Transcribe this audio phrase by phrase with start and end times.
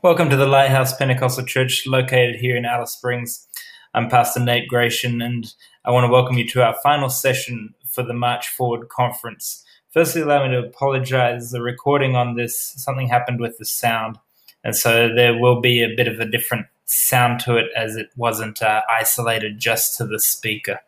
[0.00, 3.48] Welcome to the Lighthouse Pentecostal Church located here in Alice Springs.
[3.94, 5.52] I'm Pastor Nate Gratian, and
[5.84, 9.64] I want to welcome you to our final session for the March Forward Conference.
[9.90, 11.50] Firstly, allow me to apologize.
[11.50, 14.20] The recording on this, something happened with the sound,
[14.62, 18.10] and so there will be a bit of a different sound to it as it
[18.14, 20.78] wasn't uh, isolated just to the speaker.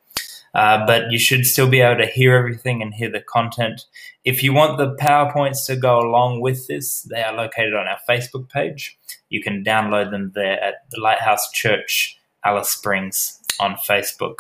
[0.55, 3.83] Uh, but you should still be able to hear everything and hear the content.
[4.25, 7.99] If you want the PowerPoints to go along with this, they are located on our
[8.09, 8.99] Facebook page.
[9.29, 14.37] You can download them there at the Lighthouse Church, Alice Springs on Facebook.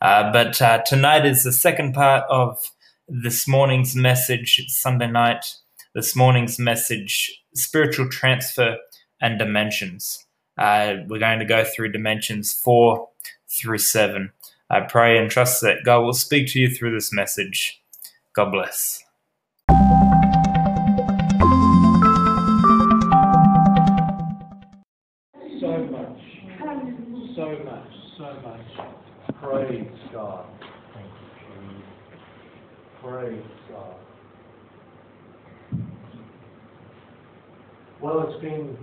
[0.00, 2.58] Uh, but uh, tonight is the second part of
[3.06, 4.58] this morning's message.
[4.58, 5.54] It's Sunday night.
[5.94, 8.78] This morning's message spiritual transfer
[9.20, 10.26] and dimensions.
[10.58, 13.08] Uh, we're going to go through dimensions four
[13.48, 14.32] through seven.
[14.74, 17.82] I pray and trust that God will speak to you through this message.
[18.34, 19.04] God bless.
[25.60, 26.20] So much,
[27.36, 28.66] so much, so much.
[29.42, 30.46] Praise God.
[33.02, 33.94] Praise God.
[38.00, 38.78] Well, it's been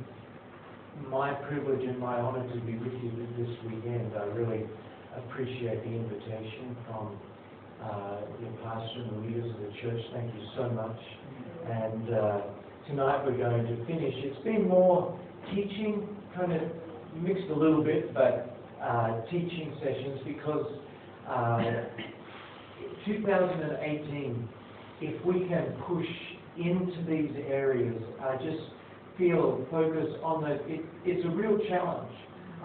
[1.09, 4.13] my privilege and my honor to be with you this weekend.
[4.15, 4.67] I really
[5.17, 7.19] appreciate the invitation from
[7.83, 8.17] uh,
[8.63, 10.01] pastor and the leaders of the church.
[10.13, 10.99] Thank you so much.
[11.65, 12.41] And uh,
[12.87, 14.13] tonight we're going to finish.
[14.17, 15.19] It's been more
[15.53, 16.61] teaching, kind of
[17.21, 20.65] mixed a little bit, but uh, teaching sessions because
[21.27, 21.61] uh,
[23.05, 24.49] 2018,
[25.01, 26.05] if we can push
[26.57, 28.61] into these areas, I just
[29.17, 30.59] feel focus on those.
[30.65, 32.11] It, it's a real challenge.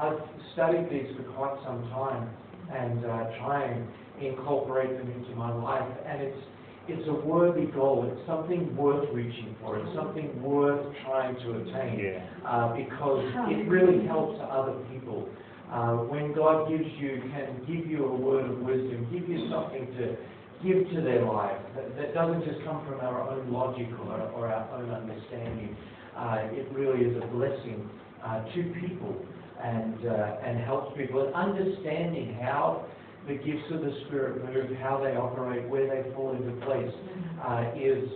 [0.01, 0.19] I've
[0.55, 2.29] studied these for quite some time
[2.73, 3.87] and uh, try and
[4.21, 5.89] incorporate them into my life.
[6.07, 6.43] And it's
[6.87, 8.05] it's a worthy goal.
[8.13, 9.79] It's something worth reaching for.
[9.79, 12.21] It's something worth trying to attain Yeah.
[12.47, 15.27] uh, because it really helps other people.
[15.73, 19.87] Uh, when God gives you, can give you a word of wisdom, give you something
[19.97, 20.15] to
[20.63, 24.49] give to their life that, that doesn't just come from our own logic or, or
[24.49, 25.75] our own understanding.
[26.15, 27.89] Uh, it really is a blessing
[28.23, 29.17] uh, to people
[29.63, 31.27] and uh, and helps people.
[31.27, 32.87] And understanding how
[33.27, 36.93] the gifts of the Spirit move, how they operate, where they fall into place,
[37.47, 38.09] uh, is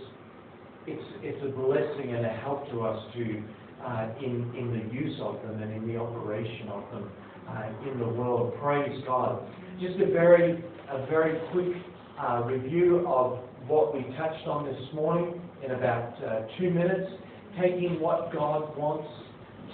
[0.87, 3.43] it's it's a blessing and a help to us to
[3.85, 7.11] uh, in in the use of them and in the operation of them
[7.49, 8.53] uh, in the world.
[8.61, 9.41] Praise God.
[9.79, 11.75] Just a very a very quick
[12.19, 17.09] uh, review of what we touched on this morning in about uh, two minutes.
[17.59, 19.07] Taking what God wants,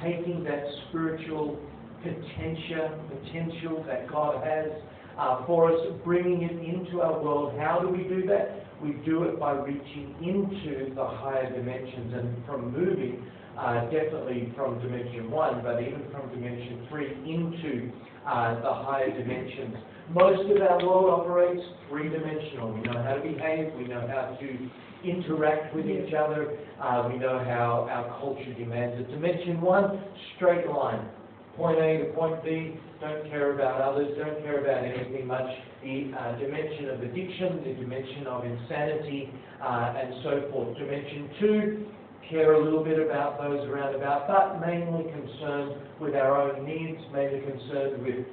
[0.05, 1.59] taking that spiritual
[2.03, 4.69] potential potential that God has
[5.17, 7.57] uh, for us, bringing it into our world.
[7.57, 8.67] How do we do that?
[8.83, 13.25] We do it by reaching into the higher dimensions and from moving,
[13.57, 17.91] uh, definitely from dimension one, but even from dimension three into
[18.27, 19.75] uh, the higher dimensions.
[20.13, 22.73] Most of our world operates three-dimensional.
[22.73, 24.69] We know how to behave, we know how to
[25.09, 29.09] interact with each other, uh, we know how our culture demands it.
[29.11, 30.03] Dimension one,
[30.35, 31.09] straight line
[31.55, 35.47] point A to point B, don't care about others, don't care about anything much.
[35.83, 39.29] The uh, dimension of addiction, the dimension of insanity,
[39.63, 40.77] uh, and so forth.
[40.77, 41.85] Dimension two,
[42.29, 46.99] care a little bit about those around about, but mainly concerned with our own needs,
[47.13, 48.25] mainly concerned with,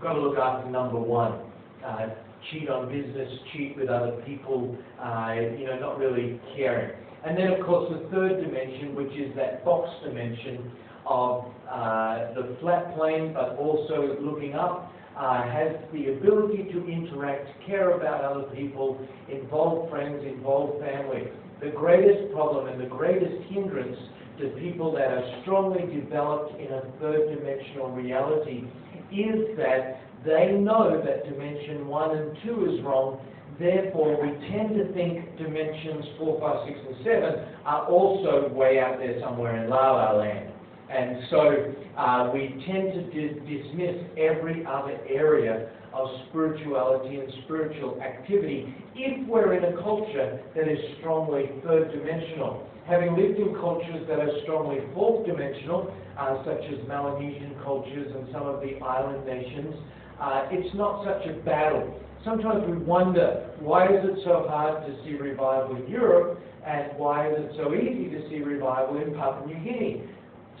[0.00, 1.40] got to look after number one.
[1.84, 2.08] Uh,
[2.50, 6.96] cheat on business, cheat with other people, uh, you know, not really caring.
[7.24, 10.70] And then, of course, the third dimension, which is that box dimension,
[11.08, 17.48] of uh, the flat plane, but also looking up, uh, has the ability to interact,
[17.66, 19.00] care about other people,
[19.32, 21.24] involve friends, involve family.
[21.60, 23.98] The greatest problem and the greatest hindrance
[24.38, 28.64] to people that are strongly developed in a third dimensional reality
[29.10, 33.20] is that they know that dimension one and two is wrong.
[33.58, 38.98] Therefore, we tend to think dimensions four, five, six, and seven are also way out
[38.98, 40.52] there somewhere in La La Land.
[40.90, 48.00] And so uh, we tend to di- dismiss every other area of spirituality and spiritual
[48.00, 52.64] activity if we're in a culture that is strongly third dimensional.
[52.86, 58.28] Having lived in cultures that are strongly fourth dimensional, uh, such as Melanesian cultures and
[58.32, 59.74] some of the island nations,
[60.20, 61.98] uh, it's not such a battle.
[62.24, 67.28] Sometimes we wonder why is it so hard to see revival in Europe and why
[67.28, 70.02] is it so easy to see revival in Papua New Guinea?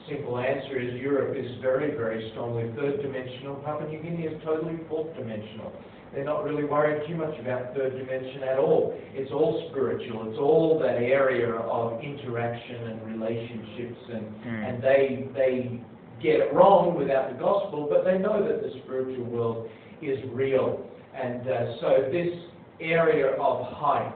[0.08, 3.56] simple answer is Europe is very, very strongly third dimensional.
[3.56, 5.72] Papua New Guinea is totally fourth dimensional.
[6.14, 8.96] they're not really worried too much about third dimension at all.
[9.12, 10.30] It's all spiritual.
[10.30, 14.68] It's all that area of interaction and relationships, and Mm.
[14.68, 15.80] and they they
[16.22, 19.68] get it wrong without the gospel, but they know that the spiritual world
[20.02, 20.84] is real.
[21.14, 22.28] And uh, so this
[22.80, 24.14] area of height,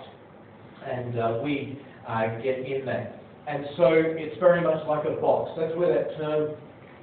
[0.87, 3.19] and uh, we uh, get in that.
[3.47, 5.51] And so it's very much like a box.
[5.59, 6.55] That's where that term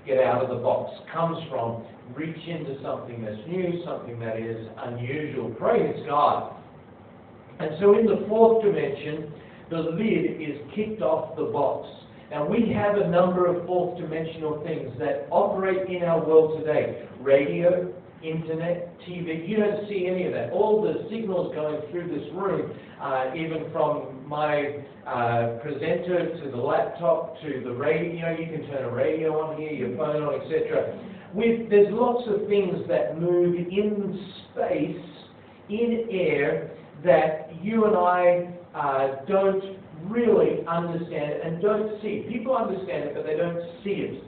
[0.05, 1.83] get out of the box comes from.
[2.15, 5.51] Reach into something that's new, something that is unusual.
[5.51, 6.55] Praise God.
[7.59, 9.31] And so in the fourth dimension,
[9.69, 11.87] the lid is kicked off the box.
[12.31, 17.07] Now we have a number of fourth dimensional things that operate in our world today.
[17.19, 17.91] Radio,
[18.21, 20.51] internet, TV, you don't see any of that.
[20.51, 22.71] All the signals going through this room,
[23.01, 28.85] uh, even from my uh, presenter to the laptop to the radio, you can turn
[28.85, 30.99] a radio on here, your phone on, etc.
[31.33, 35.05] With, there's lots of things that move in space,
[35.69, 36.71] in air,
[37.03, 39.78] that you and I uh, don't
[40.09, 42.25] really understand and don't see.
[42.29, 44.23] People understand it, but they don't see it.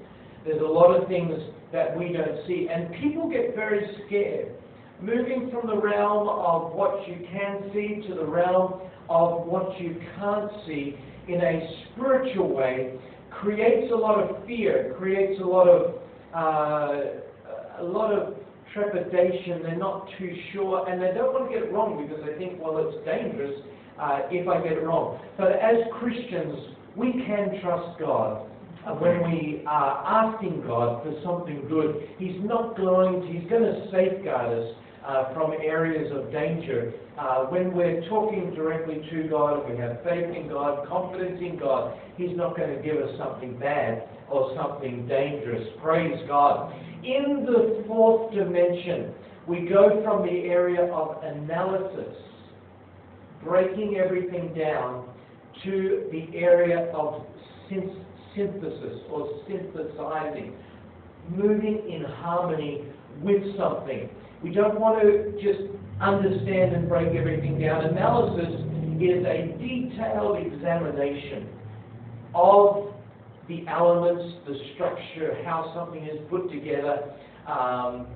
[0.46, 1.34] There's a lot of things
[1.72, 4.56] that we don't see, and people get very scared.
[5.02, 10.00] Moving from the realm of what you can see to the realm of what you
[10.20, 10.96] can't see
[11.28, 13.00] in a spiritual way
[13.32, 15.96] creates a lot of fear, creates a lot of
[16.36, 18.36] uh, a lot of
[18.74, 19.64] trepidation.
[19.64, 22.62] They're not too sure, and they don't want to get it wrong because they think,
[22.62, 23.56] well, it's dangerous
[24.02, 25.20] uh, if I get it wrong.
[25.38, 26.58] But as Christians,
[26.96, 28.48] we can trust God.
[28.86, 33.62] Uh, when we are asking God for something good, He's not going to, He's going
[33.62, 34.76] to safeguard us
[35.06, 36.94] uh, from areas of danger.
[37.18, 41.96] Uh, when we're talking directly to God we have faith in God, confidence in God,
[42.18, 45.68] He's not going to give us something bad or something dangerous.
[45.82, 46.74] Praise God.
[47.04, 49.14] In the fourth dimension,
[49.48, 52.16] we go from the area of analysis,
[53.44, 55.06] breaking everything down,
[55.64, 57.26] to the area of
[57.70, 60.54] synthesis or synthesizing,
[61.30, 62.86] moving in harmony
[63.22, 64.10] with something.
[64.44, 65.70] We don't want to just
[66.02, 67.86] understand and break everything down.
[67.86, 68.54] Analysis
[69.00, 71.48] is a detailed examination
[72.34, 72.94] of
[73.48, 77.14] the elements, the structure, how something is put together,
[77.48, 78.08] um,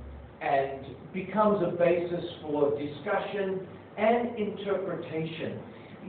[0.41, 5.59] and becomes a basis for discussion and interpretation.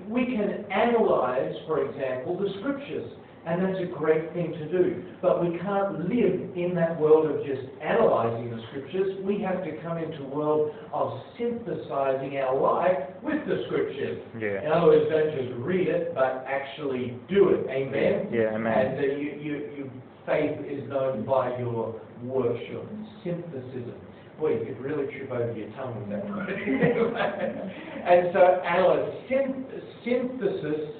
[0.08, 3.10] We can analyze, for example, the scriptures
[3.46, 5.04] and that's a great thing to do.
[5.22, 9.16] But we can't live in that world of just analyzing the scriptures.
[9.22, 14.18] We have to come into a world of synthesizing our life with the scriptures.
[14.38, 14.66] Yeah.
[14.66, 17.70] In other words, don't just read it, but actually do it.
[17.70, 18.28] Amen?
[18.32, 18.72] Yeah, amen.
[18.72, 19.90] And uh, you, you, you,
[20.26, 22.90] faith is known by your worship,
[23.22, 23.94] synthesis.
[24.38, 26.24] Boy, you could really trip over your tongue with that
[28.06, 28.62] and so.
[29.30, 30.94] Synth- synthesis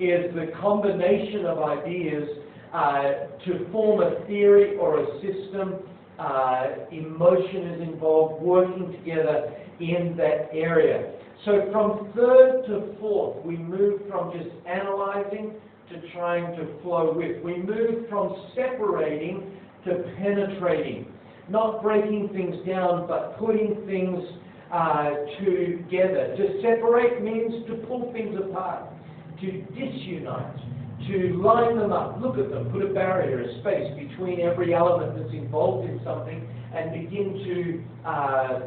[0.00, 2.28] is the combination of ideas
[2.72, 3.02] uh,
[3.44, 5.76] to form a theory or a system.
[6.18, 11.12] Uh, emotion is involved, working together in that area.
[11.44, 15.54] So from third to fourth, we move from just analyzing
[15.90, 17.42] to trying to flow with.
[17.44, 19.52] We move from separating
[19.84, 21.07] to penetrating.
[21.48, 24.22] Not breaking things down, but putting things
[24.72, 25.10] uh,
[25.40, 26.36] together.
[26.36, 28.84] To separate means to pull things apart
[29.40, 30.58] to disunite,
[31.06, 35.16] to line them up, look at them, put a barrier, a space between every element
[35.16, 38.60] that's involved in something, and begin to uh,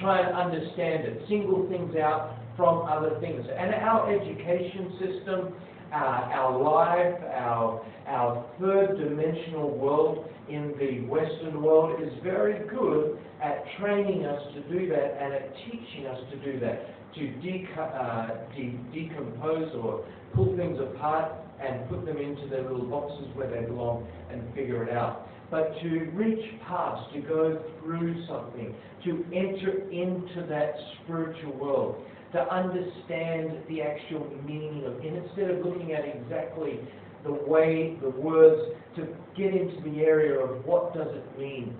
[0.00, 3.44] try and understand it, single things out from other things.
[3.56, 5.54] And our education system,
[5.92, 13.18] uh, our life, our, our third dimensional world in the Western world is very good
[13.42, 17.78] at training us to do that and at teaching us to do that to deco-
[17.78, 20.04] uh, de- decompose or
[20.34, 24.84] pull things apart and put them into their little boxes where they belong and figure
[24.84, 25.28] it out.
[25.50, 32.54] But to reach past, to go through something, to enter into that spiritual world, to
[32.54, 36.80] understand the actual meaning of it, instead of looking at exactly
[37.24, 38.60] the way, the words,
[38.96, 41.76] to get into the area of what does it mean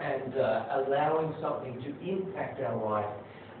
[0.00, 3.06] and uh, allowing something to impact our life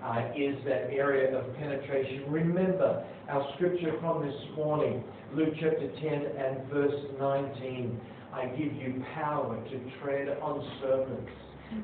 [0.04, 2.30] uh, is that area of penetration.
[2.30, 5.02] Remember our scripture from this morning,
[5.34, 8.00] Luke chapter 10 and verse 19.
[8.32, 11.30] I give you power to tread on serpents.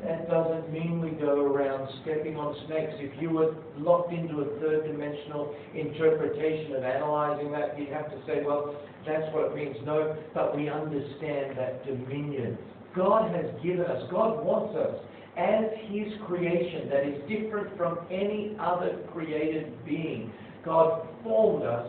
[0.05, 2.95] That doesn't mean we go around stepping on snakes.
[2.97, 8.17] If you were locked into a third dimensional interpretation of analyzing that, you'd have to
[8.27, 8.75] say, well,
[9.07, 9.77] that's what it means.
[9.85, 12.57] No, but we understand that dominion
[12.95, 14.95] God has given us, God wants us
[15.37, 20.33] as His creation that is different from any other created being.
[20.65, 21.87] God formed us.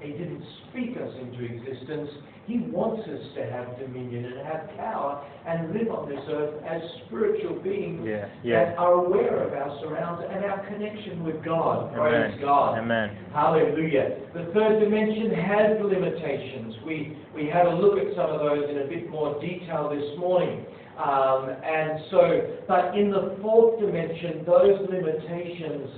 [0.00, 2.10] He didn't speak us into existence.
[2.46, 6.82] He wants us to have dominion and have power and live on this earth as
[7.06, 8.64] spiritual beings Yeah, yeah.
[8.64, 11.94] that are aware of our surroundings and our connection with God.
[11.94, 12.40] Praise Amen.
[12.42, 12.78] God.
[12.78, 13.16] Amen.
[13.32, 14.18] Hallelujah.
[14.34, 16.74] The third dimension has limitations.
[16.84, 20.18] We, we had a look at some of those in a bit more detail this
[20.18, 20.66] morning.
[20.98, 25.88] Um, and so, but in the fourth dimension, those limitations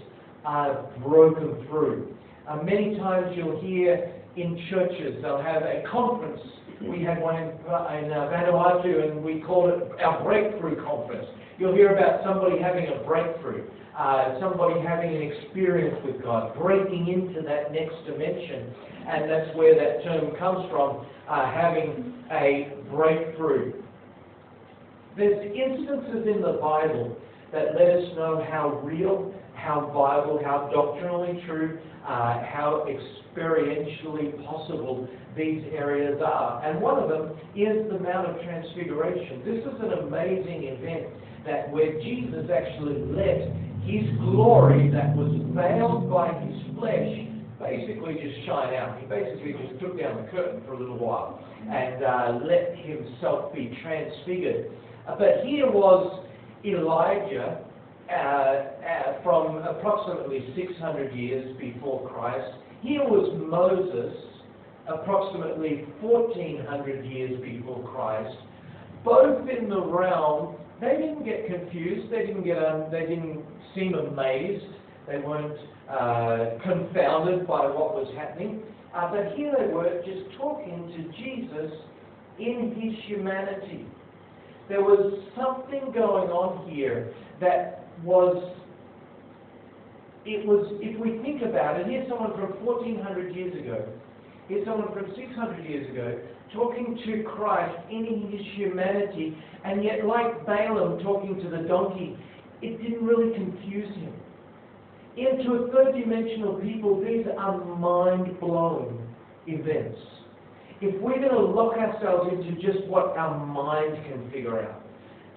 [0.45, 2.16] are broken through.
[2.49, 6.41] Uh, many times you'll hear in churches, they'll have a conference.
[6.83, 11.27] We had one in, in uh, Vanuatu and we called it our breakthrough conference.
[11.59, 13.67] You'll hear about somebody having a breakthrough,
[13.99, 18.75] uh, somebody having an experience with God, breaking into that next dimension.
[19.09, 23.73] And that's where that term comes from, uh, having a breakthrough.
[25.17, 27.17] There's instances in the Bible
[27.53, 35.09] that let us know how real, how vital, how doctrinally true, uh, how experientially possible
[35.37, 36.65] these areas are.
[36.65, 39.43] And one of them is the Mount of Transfiguration.
[39.45, 41.07] This is an amazing event
[41.45, 43.51] that where Jesus actually let
[43.85, 47.27] his glory that was veiled by his flesh
[47.59, 49.01] basically just shine out.
[49.01, 53.53] He basically just took down the curtain for a little while and uh, let himself
[53.53, 54.71] be transfigured.
[55.09, 56.25] Uh, but here was
[56.65, 57.65] Elijah
[58.11, 62.55] uh, uh, from approximately 600 years before Christ.
[62.83, 64.15] Here was Moses
[64.87, 68.37] approximately 1400 years before Christ.
[69.05, 72.13] Both in the realm, they didn't get confused.
[72.13, 73.43] They didn't get um, they didn't
[73.75, 74.65] seem amazed.
[75.09, 75.59] They weren't
[75.89, 78.63] uh, confounded by what was happening.
[78.95, 81.73] Uh, but here they were just talking to Jesus
[82.39, 83.87] in his humanity.
[84.69, 88.57] There was something going on here that was,
[90.25, 93.89] it was, if we think about it, here's someone from 1400 years ago,
[94.49, 96.19] here's someone from 600 years ago,
[96.53, 102.17] talking to Christ in his humanity, and yet like Balaam talking to the donkey,
[102.63, 104.13] it didn't really confuse him.
[105.17, 108.99] Into a third dimensional people, these are mind-blowing
[109.47, 109.99] events
[110.81, 114.83] if we're going to lock ourselves into just what our mind can figure out,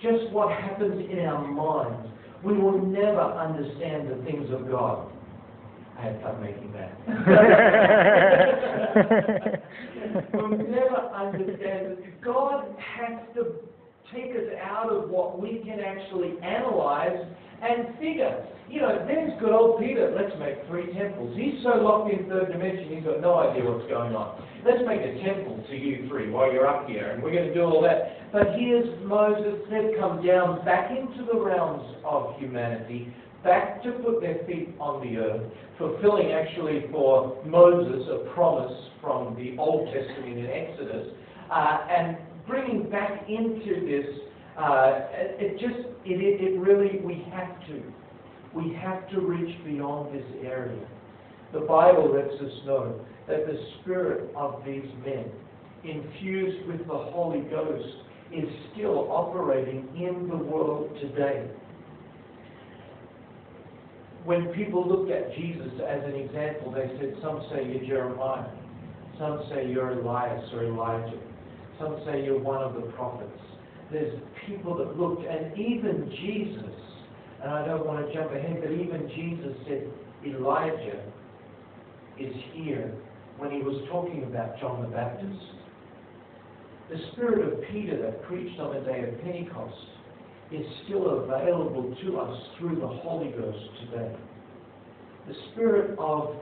[0.02, 2.09] just what happens in our minds,
[2.44, 5.10] we will never understand the things of God.
[5.98, 6.94] I had fun making that.
[10.34, 13.56] we'll never understand that God has to
[14.14, 17.26] take us out of what we can actually analyze
[17.62, 18.46] and figure.
[18.70, 21.36] You know, there's good old Peter, let's make three temples.
[21.38, 24.42] He's so locked in third dimension, he's got no idea what's going on.
[24.66, 27.54] Let's make a temple to you three while you're up here, and we're going to
[27.54, 28.32] do all that.
[28.32, 33.14] But here's Moses, they've come down back into the realms of humanity,
[33.44, 39.36] back to put their feet on the earth, fulfilling actually for Moses a promise from
[39.36, 41.08] the Old Testament in Exodus,
[41.50, 47.82] uh, and bringing back into this uh, it, just, it, it really, we have to.
[48.54, 50.86] We have to reach beyond this area.
[51.54, 53.00] The Bible lets us know
[53.30, 55.26] that the spirit of these men,
[55.84, 57.88] infused with the Holy Ghost,
[58.34, 61.48] is still operating in the world today.
[64.26, 68.50] When people looked at Jesus as an example, they said, some say you're Jeremiah,
[69.18, 71.18] some say you're Elias or Elijah,
[71.80, 73.32] some say you're one of the prophets.
[73.92, 76.76] There's people that looked, and even Jesus,
[77.42, 79.90] and I don't want to jump ahead, but even Jesus said,
[80.26, 81.04] Elijah
[82.20, 82.94] is here
[83.40, 85.40] when he was talking about John the Baptist.
[86.90, 89.76] The spirit of Peter that preached on the day of Pentecost
[90.52, 94.16] is still available to us through the Holy Ghost today.
[95.28, 96.36] The spirit of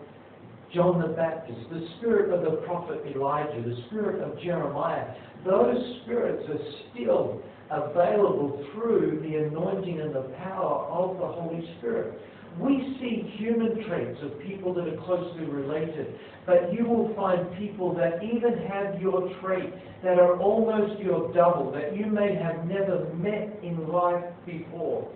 [0.74, 5.14] John the Baptist, the spirit of the prophet Elijah, the spirit of Jeremiah,
[5.46, 12.20] those spirits are still available through the anointing and the power of the Holy Spirit.
[12.60, 16.08] We see human traits of people that are closely related,
[16.46, 19.72] but you will find people that even have your trait
[20.04, 25.08] that are almost your double, that you may have never met in life before,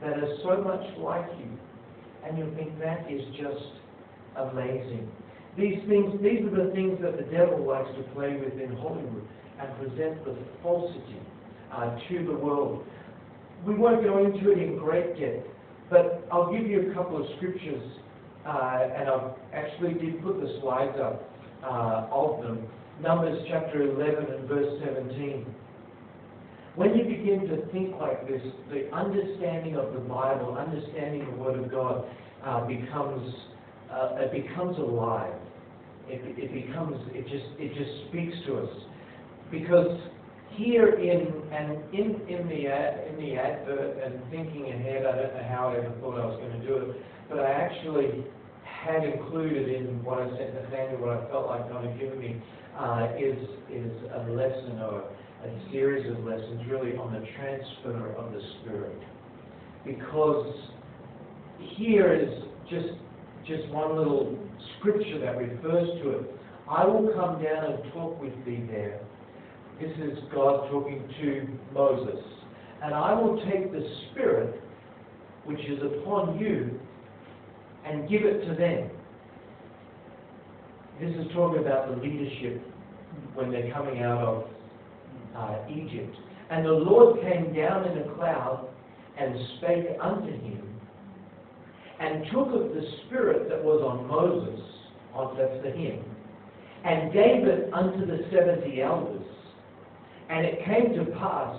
[0.00, 1.50] that are so much like you.
[2.26, 3.64] And you think that is just
[4.36, 5.10] amazing.
[5.56, 9.26] These things, these are the things that the devil likes to play with in Hollywood
[9.60, 11.20] and present the falsity
[11.72, 12.84] uh, to the world.
[13.66, 15.46] We won't go into it in great depth,
[15.90, 17.82] but I'll give you a couple of scriptures,
[18.46, 21.28] uh, and I actually did put the slides up
[21.62, 22.66] uh, of them.
[23.02, 25.46] Numbers chapter 11 and verse 17.
[26.76, 31.58] When you begin to think like this, the understanding of the Bible, understanding the Word
[31.58, 32.04] of God,
[32.44, 33.32] uh, becomes
[33.90, 35.34] uh, it becomes alive.
[36.08, 38.70] It, it becomes it just it just speaks to us
[39.50, 39.98] because
[40.56, 45.34] here in and in in the ad, in the advert and thinking ahead, I don't
[45.34, 46.96] know how I ever thought I was going to do it,
[47.28, 48.24] but I actually
[48.64, 52.42] had included in what I sent Nathaniel, what I felt like God had given me,
[52.78, 53.38] uh, is
[53.70, 55.04] is a lesson or
[55.44, 58.98] a series of lessons really on the transfer of the Spirit,
[59.84, 60.54] because
[61.76, 62.94] here is just
[63.46, 64.38] just one little
[64.78, 66.30] scripture that refers to it.
[66.68, 69.00] I will come down and talk with thee there.
[69.80, 72.22] This is God talking to Moses.
[72.82, 74.60] And I will take the Spirit
[75.44, 76.80] which is upon you
[77.84, 78.90] and give it to them.
[81.00, 82.62] This is talking about the leadership
[83.34, 84.44] when they're coming out of
[85.36, 86.16] uh, Egypt.
[86.50, 88.68] And the Lord came down in a cloud
[89.18, 90.74] and spake unto him
[92.00, 94.60] and took of the spirit that was on Moses,
[95.14, 96.04] on, that's the him,
[96.84, 99.23] and gave it unto the seventy elders.
[100.30, 101.56] And it came to pass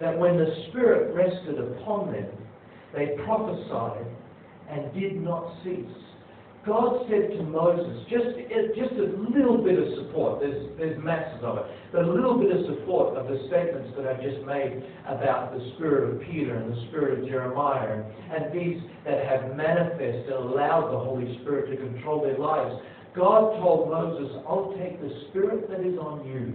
[0.00, 2.28] that when the Spirit rested upon them,
[2.94, 4.06] they prophesied
[4.70, 5.86] and did not cease.
[6.66, 8.34] God said to Moses, just,
[8.74, 12.50] just a little bit of support, there's, there's masses of it, but a little bit
[12.50, 16.74] of support of the statements that I just made about the spirit of Peter and
[16.74, 18.02] the spirit of Jeremiah,
[18.34, 22.74] and these that have manifested and allowed the Holy Spirit to control their lives.
[23.14, 26.52] God told Moses, I'll take the spirit that is on you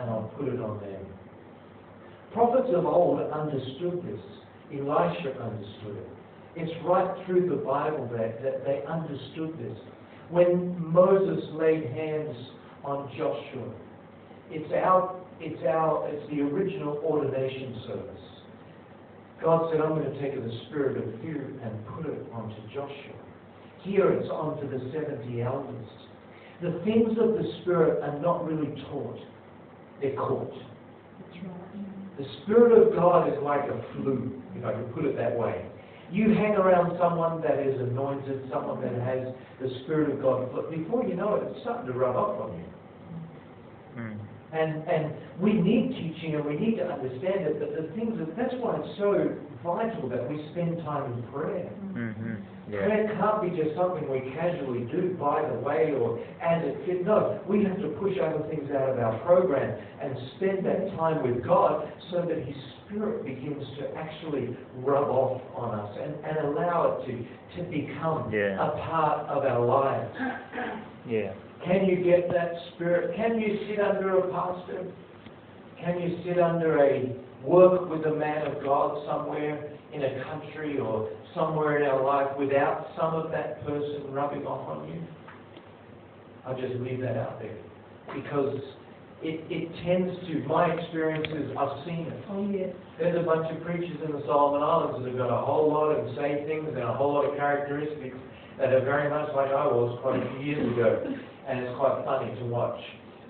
[0.00, 1.06] and I'll put it on them.
[2.32, 4.20] Prophets of old understood this.
[4.72, 6.08] Elisha understood it.
[6.56, 9.78] It's right through the Bible that, that they understood this.
[10.30, 12.36] When Moses laid hands
[12.84, 13.72] on Joshua,
[14.50, 18.24] it's our, it's our, it's the original ordination service.
[19.42, 23.14] God said, I'm going to take the spirit of you and put it onto Joshua.
[23.82, 25.88] Here it's onto the 70 elders.
[26.60, 29.18] The things of the Spirit are not really taught,
[30.00, 30.52] they're caught.
[32.18, 35.64] The Spirit of God is like a flu, if I can put it that way.
[36.10, 39.28] You hang around someone that is anointed, someone that has
[39.60, 42.58] the Spirit of God, but before you know it, it's starting to rub off on
[42.58, 42.64] you.
[44.02, 44.18] Mm.
[44.50, 48.34] And, and we need teaching and we need to understand it, but the things that,
[48.36, 51.70] that's why it's so vital that we spend time in prayer.
[51.92, 52.34] Mm-hmm.
[52.70, 52.84] Yeah.
[52.84, 57.00] Prayer can't be just something we casually do by the way or as it fits.
[57.04, 61.22] No, we have to push other things out of our program and spend that time
[61.22, 66.48] with God so that His Spirit begins to actually rub off on us and, and
[66.48, 68.60] allow it to, to become yeah.
[68.60, 70.14] a part of our lives.
[71.08, 71.32] Yeah.
[71.64, 73.16] Can you get that Spirit?
[73.16, 74.92] Can you sit under a pastor?
[75.82, 80.78] Can you sit under a work with a man of God somewhere in a country
[80.78, 85.02] or somewhere in our life without some of that person rubbing off on you?
[86.46, 87.56] I'll just leave that out there.
[88.14, 88.56] Because
[89.22, 92.24] it, it tends to, my experiences, I've seen it.
[92.30, 92.70] Oh, yes.
[92.98, 95.92] There's a bunch of preachers in the Solomon Islands that have got a whole lot
[95.92, 98.16] and say things and a whole lot of characteristics
[98.58, 101.04] that are very much like I was quite a few years ago.
[101.48, 102.80] And it's quite funny to watch.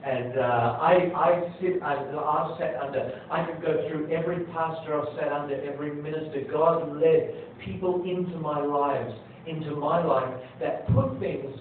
[0.04, 5.00] And uh, I, I sit, under, I've sat under, I could go through every pastor
[5.00, 6.42] I've sat under, every minister.
[6.50, 7.34] God led
[7.64, 9.12] people into my lives,
[9.46, 11.52] into my life, that put things,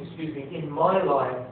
[0.00, 1.46] excuse me, in my life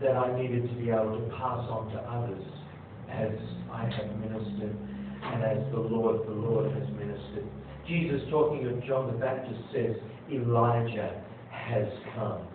[0.00, 2.44] that I needed to be able to pass on to others
[3.10, 3.32] as
[3.70, 4.76] I have ministered
[5.22, 7.46] and as the Lord, the Lord has ministered.
[7.86, 9.96] Jesus talking of John the Baptist says,
[10.30, 12.46] Elijah has come.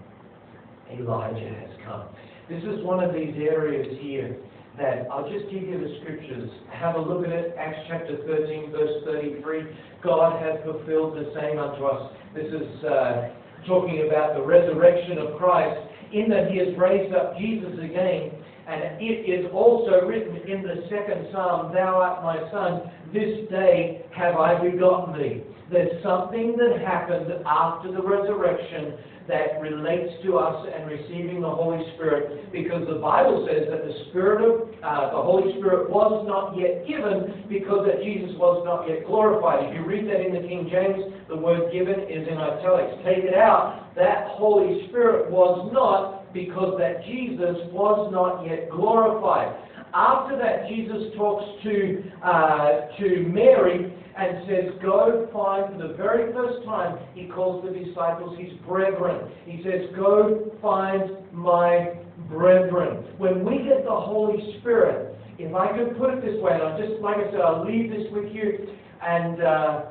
[0.91, 2.07] Elijah has come.
[2.49, 4.37] This is one of these areas here
[4.77, 6.49] that I'll just give you the scriptures.
[6.71, 7.55] Have a look at it.
[7.57, 9.63] Acts chapter 13, verse 33.
[10.03, 12.13] God has fulfilled the same unto us.
[12.35, 13.29] This is uh,
[13.65, 15.81] talking about the resurrection of Christ,
[16.13, 18.31] in that he has raised up Jesus again.
[18.67, 24.05] And it is also written in the second psalm, Thou art my son, this day
[24.15, 25.43] have I begotten thee.
[25.71, 28.95] There's something that happened after the resurrection
[29.27, 33.93] that relates to us and receiving the Holy Spirit because the Bible says that the
[34.09, 38.87] Spirit of uh, the Holy Spirit was not yet given because that Jesus was not
[38.87, 39.67] yet glorified.
[39.67, 42.95] If you read that in the King James, the word given is in italics.
[43.03, 43.91] Take it out.
[43.95, 49.51] That Holy Spirit was not because that Jesus was not yet glorified.
[49.93, 56.33] After that, Jesus talks to, uh, to Mary and says, Go find, for the very
[56.33, 59.31] first time, he calls the disciples his brethren.
[59.45, 63.05] He says, Go find my brethren.
[63.17, 66.79] When we get the Holy Spirit, if I could put it this way, and I'll
[66.79, 68.67] just, like I said, I'll leave this with you,
[69.03, 69.81] and uh,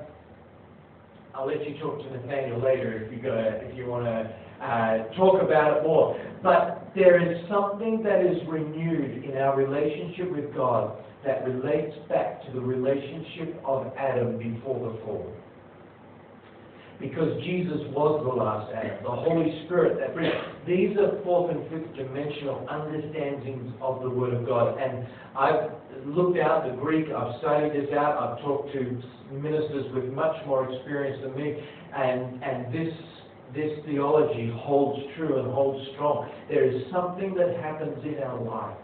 [1.35, 5.15] I'll let you talk to Nathaniel later if you go, if you want to uh,
[5.15, 6.19] talk about it more.
[6.43, 12.45] But there is something that is renewed in our relationship with God that relates back
[12.47, 15.33] to the relationship of Adam before the fall
[17.01, 19.05] because Jesus was the last Adam.
[19.05, 20.33] The Holy Spirit that brings.
[20.67, 24.79] These are fourth and fifth dimensional understandings of the Word of God.
[24.79, 25.71] And I've
[26.07, 30.71] looked out the Greek, I've studied this out, I've talked to ministers with much more
[30.73, 31.57] experience than me,
[31.95, 32.95] and, and this
[33.55, 36.29] this theology holds true and holds strong.
[36.49, 38.77] There is something that happens in our life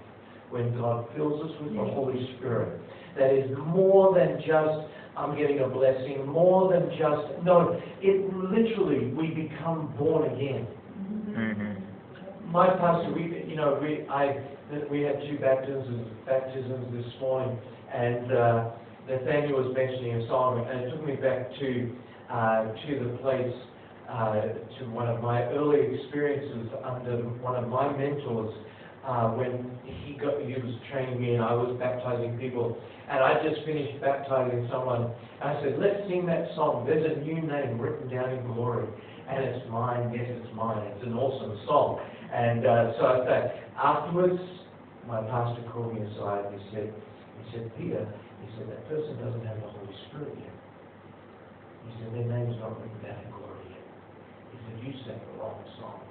[0.52, 2.80] when God fills us with the Holy Spirit
[3.18, 9.12] that is more than just I'm getting a blessing more than just, no, it literally,
[9.12, 10.66] we become born again.
[11.28, 12.50] Mm-hmm.
[12.50, 14.40] My pastor, we, you know, we, I,
[14.90, 17.58] we had two baptisms, baptisms this morning,
[17.92, 18.70] and uh,
[19.08, 21.92] Nathaniel was mentioning a song, and it took me back to,
[22.32, 23.54] uh, to the place,
[24.08, 24.32] uh,
[24.80, 28.52] to one of my early experiences under one of my mentors,
[29.06, 33.42] uh, when he got, he was training me and I was baptizing people and I
[33.42, 35.10] just finished baptizing someone.
[35.42, 36.86] And I said, let's sing that song.
[36.86, 38.86] There's a new name written down in glory.
[39.28, 40.12] And it's mine.
[40.14, 40.80] Yes, it's mine.
[40.94, 41.98] It's an awesome song.
[42.32, 43.42] And uh, so I said,
[43.76, 44.40] afterwards,
[45.06, 46.46] my pastor called me aside.
[46.54, 50.56] He said, he said, Peter, he said, that person doesn't have the Holy Spirit yet.
[51.84, 53.86] He said, their name's not written down in glory yet.
[54.54, 56.01] He said, you sang the wrong song.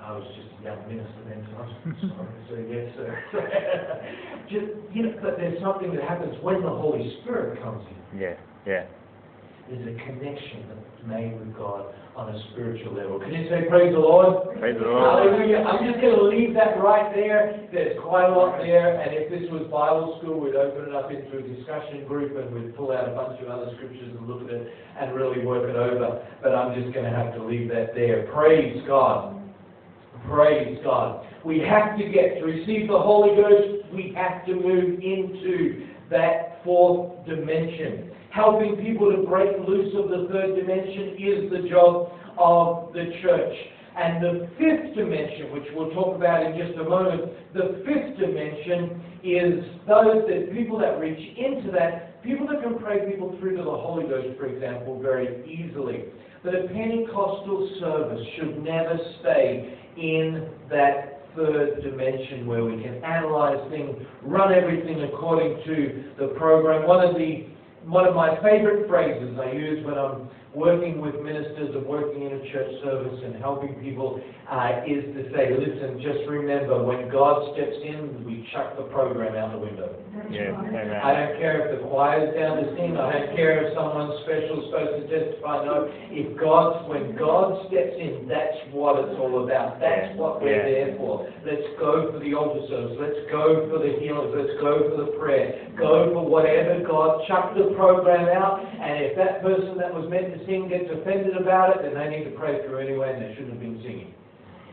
[0.00, 1.76] I was just a young minister then, so I was
[2.08, 3.10] sorry to say yes, sir.
[4.50, 8.18] just, you know, but there's something that happens when the Holy Spirit comes in.
[8.18, 8.34] Yeah,
[8.66, 8.86] yeah.
[9.68, 13.20] There's a connection that's made with God on a spiritual level.
[13.20, 14.58] Can you say praise the Lord?
[14.58, 15.30] Praise the Lord.
[15.30, 15.62] Hallelujah.
[15.62, 17.70] I'm just going to leave that right there.
[17.70, 21.14] There's quite a lot there, and if this was Bible school, we'd open it up
[21.14, 24.42] into a discussion group and we'd pull out a bunch of other scriptures and look
[24.42, 26.18] at it and really work it over.
[26.42, 28.26] But I'm just going to have to leave that there.
[28.34, 29.39] Praise God.
[30.28, 31.26] Praise God.
[31.44, 36.60] We have to get to receive the Holy Ghost, we have to move into that
[36.64, 38.10] fourth dimension.
[38.30, 43.56] Helping people to break loose of the third dimension is the job of the church.
[43.96, 49.02] And the fifth dimension, which we'll talk about in just a moment, the fifth dimension
[49.24, 53.64] is those that people that reach into that, people that can pray people through to
[53.64, 56.04] the Holy Ghost, for example, very easily.
[56.44, 63.60] But a Pentecostal service should never stay in that third dimension where we can analyze
[63.70, 66.86] things, run everything according to the program.
[66.86, 67.46] One of the
[67.84, 72.32] one of my favorite phrases I use when I'm working with ministers and working in
[72.32, 77.54] a church service and helping people uh, is to say, listen, just remember, when God
[77.54, 79.94] steps in, we chuck the program out the window.
[80.26, 80.58] Yeah.
[80.58, 82.98] I don't care if the choir's down to sing.
[82.98, 85.62] I don't care if someone special is supposed to testify.
[85.62, 89.78] No, if God, when God steps in, that's what it's all about.
[89.78, 90.90] That's what we're yeah.
[90.90, 91.30] there for.
[91.46, 92.98] Let's go for the altar service.
[92.98, 94.34] Let's go for the healings.
[94.34, 95.70] Let's go for the prayer.
[95.78, 98.66] Go for whatever God chuck the program out.
[98.66, 102.08] And if that person that was meant to sing gets offended about it, then they
[102.10, 104.14] need to pray through anyway, and they shouldn't have been singing.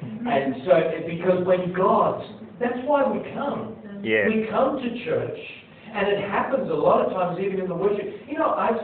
[0.02, 0.74] And so,
[1.08, 2.22] because when God,
[2.60, 3.76] that's why we come.
[4.04, 4.28] Yeah.
[4.28, 5.40] We come to church,
[5.94, 8.06] and it happens a lot of times, even in the worship.
[8.28, 8.78] You know, I've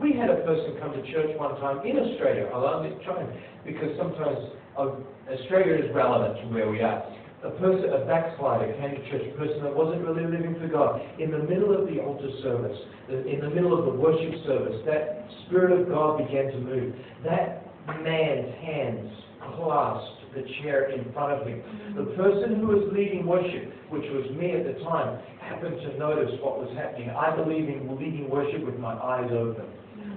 [0.00, 2.48] we had a person come to church one time in Australia.
[2.54, 3.22] I'll only try
[3.64, 4.38] because sometimes
[4.78, 4.96] uh,
[5.30, 7.04] Australia is relevant to where we are
[7.44, 11.00] a person, a backslider came to church, a person that wasn't really living for God,
[11.18, 12.76] in the middle of the altar service,
[13.08, 16.94] in the middle of the worship service, that Spirit of God began to move.
[17.24, 17.64] That
[18.02, 19.10] man's hands
[19.56, 21.62] clasped the chair in front of him.
[21.96, 26.30] The person who was leading worship, which was me at the time, happened to notice
[26.40, 27.10] what was happening.
[27.10, 29.66] I believe in leading worship with my eyes open.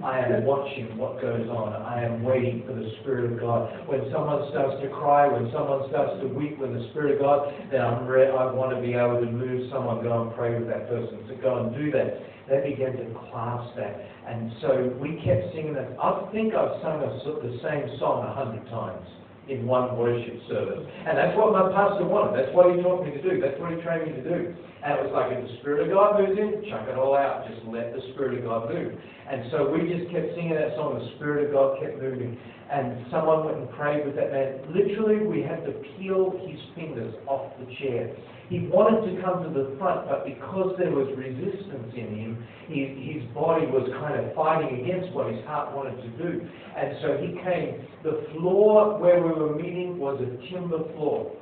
[0.04, 1.72] I am watching what goes on.
[1.80, 3.72] I am waiting for the Spirit of God.
[3.88, 7.48] When someone starts to cry, when someone starts to weep with the Spirit of God,
[7.72, 10.68] then I'm re- I want to be able to move someone, go and pray with
[10.68, 11.24] that person.
[11.24, 12.20] So go and do that.
[12.52, 13.96] They began to clasp that.
[14.28, 15.96] And so we kept singing that.
[15.96, 17.08] I think I've sung a,
[17.40, 19.08] the same song a hundred times
[19.48, 20.80] in one worship service.
[21.06, 22.40] And that's what my pastor wanted.
[22.40, 23.40] That's what he taught me to do.
[23.40, 24.56] That's what he trained me to do.
[24.84, 27.48] And it was like, if the Spirit of God moves in, chuck it all out.
[27.48, 28.92] Just let the Spirit of God move.
[28.92, 31.00] And so we just kept singing that song.
[31.00, 32.36] The Spirit of God kept moving.
[32.68, 34.60] And someone went and prayed with that man.
[34.72, 38.12] Literally, we had to peel his fingers off the chair.
[38.48, 42.30] He wanted to come to the front, but because there was resistance in him,
[42.68, 46.44] his, his body was kind of fighting against what his heart wanted to do.
[46.76, 47.88] And so he came.
[48.04, 51.32] The floor where we were meeting was a timber floor.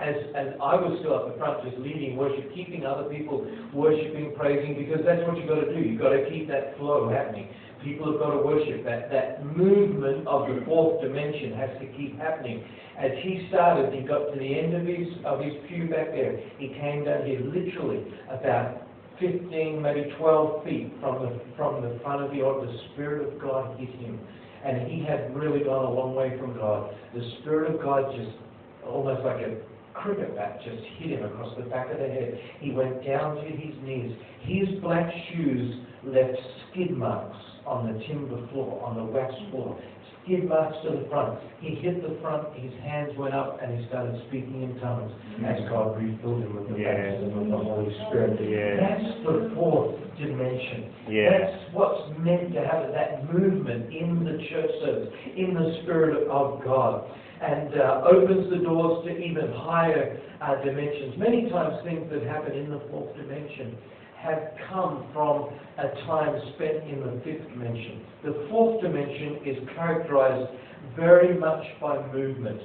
[0.00, 4.32] as, as I was still at the front just leading worship, keeping other people worshiping,
[4.36, 5.80] praising, because that's what you've got to do.
[5.80, 7.48] You've got to keep that flow happening.
[7.84, 8.84] People have got to worship.
[8.84, 12.62] That, that movement of the fourth dimension has to keep happening.
[12.98, 16.38] As he started, he got to the end of his, of his pew back there.
[16.58, 18.82] He came down here literally about
[19.18, 22.66] 15, maybe 12 feet from the, from the front of the altar.
[22.66, 24.20] The Spirit of God hit him.
[24.64, 26.94] And he had really gone a long way from God.
[27.14, 28.36] The Spirit of God just,
[28.84, 29.56] almost like a
[29.94, 32.38] cricket bat, just hit him across the back of the head.
[32.60, 34.12] He went down to his knees.
[34.42, 36.36] His black shoes left
[36.70, 37.36] skid marks
[37.70, 39.78] on the timber floor, on the wax floor.
[40.24, 41.38] Skid marks to the front.
[41.60, 45.12] He hit the front, his hands went up, and he started speaking in tongues
[45.46, 46.92] as God refilled him with the Yeah.
[46.92, 48.36] baptism of the Holy Spirit.
[48.42, 48.76] Yeah.
[48.84, 50.92] That's the fourth dimension.
[51.08, 51.30] Yeah.
[51.30, 56.62] That's what's meant to happen, that movement in the church service, in the Spirit of
[56.64, 57.04] God.
[57.40, 61.16] And uh, opens the doors to even higher uh, dimensions.
[61.16, 63.78] Many times things that happen in the fourth dimension
[64.22, 68.02] have come from a time spent in the fifth dimension.
[68.24, 70.50] The fourth dimension is characterized
[70.96, 72.60] very much by movement,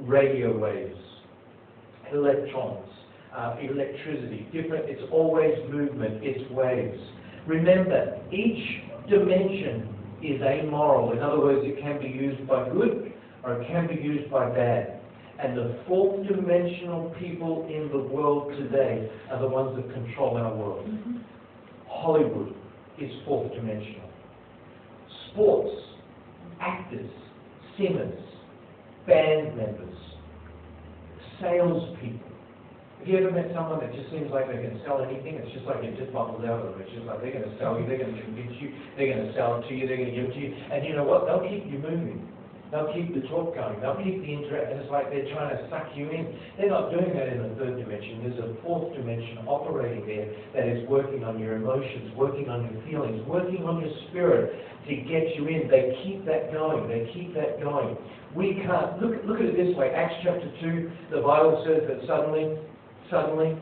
[0.00, 0.98] radio waves,
[2.12, 2.88] electrons,
[3.36, 6.98] uh, electricity, different, it's always movement, it's waves.
[7.46, 11.12] Remember, each dimension is amoral.
[11.12, 13.12] In other words, it can be used by good
[13.44, 14.97] or it can be used by bad.
[15.38, 20.54] And the fourth dimensional people in the world today are the ones that control our
[20.54, 20.86] world.
[20.88, 21.18] Mm-hmm.
[21.88, 22.54] Hollywood
[22.98, 24.10] is fourth dimensional.
[25.30, 25.70] Sports,
[26.60, 27.10] actors,
[27.76, 28.18] singers,
[29.06, 29.96] band members,
[31.40, 32.28] salespeople.
[32.98, 35.38] Have you ever met someone that just seems like they can sell anything?
[35.38, 36.82] It's just like it just bubbles out of them.
[36.82, 39.22] It's just like they're going to sell you, they're going to convince you, they're going
[39.22, 40.50] to sell it to you, they're going to give it to you.
[40.50, 41.30] And you know what?
[41.30, 42.26] They'll keep you moving.
[42.70, 43.80] They'll keep the talk going.
[43.80, 44.76] They'll keep the interaction.
[44.76, 46.36] It's like they're trying to suck you in.
[46.58, 48.20] They're not doing that in the third dimension.
[48.20, 52.76] There's a fourth dimension operating there that is working on your emotions, working on your
[52.84, 54.52] feelings, working on your spirit
[54.84, 55.68] to get you in.
[55.72, 56.88] They keep that going.
[56.88, 57.96] They keep that going.
[58.36, 59.16] We can't look.
[59.24, 59.88] Look at it this way.
[59.96, 60.92] Acts chapter two.
[61.10, 62.52] The Bible says that suddenly,
[63.08, 63.56] suddenly,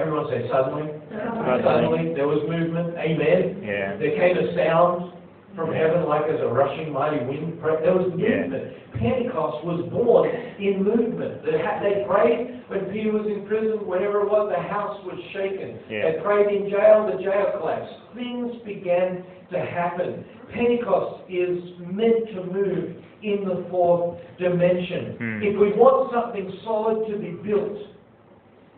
[0.00, 0.88] everyone say suddenly.
[1.12, 2.96] Suddenly there was movement.
[2.96, 3.60] Amen.
[3.60, 4.00] Yeah.
[4.00, 5.12] There came a sound
[5.54, 7.60] from heaven like as a rushing mighty wind.
[7.62, 8.72] There was movement.
[8.96, 10.28] Pentecost was born
[10.60, 11.44] in movement.
[11.44, 15.76] They, they prayed when Peter was in prison, whenever it was, the house was shaken.
[15.92, 16.08] Yeah.
[16.08, 17.92] They prayed in jail, the jail collapsed.
[18.16, 20.24] Things began to happen.
[20.56, 25.16] Pentecost is meant to move in the fourth dimension.
[25.20, 25.40] Hmm.
[25.44, 27.76] If we want something solid to be built,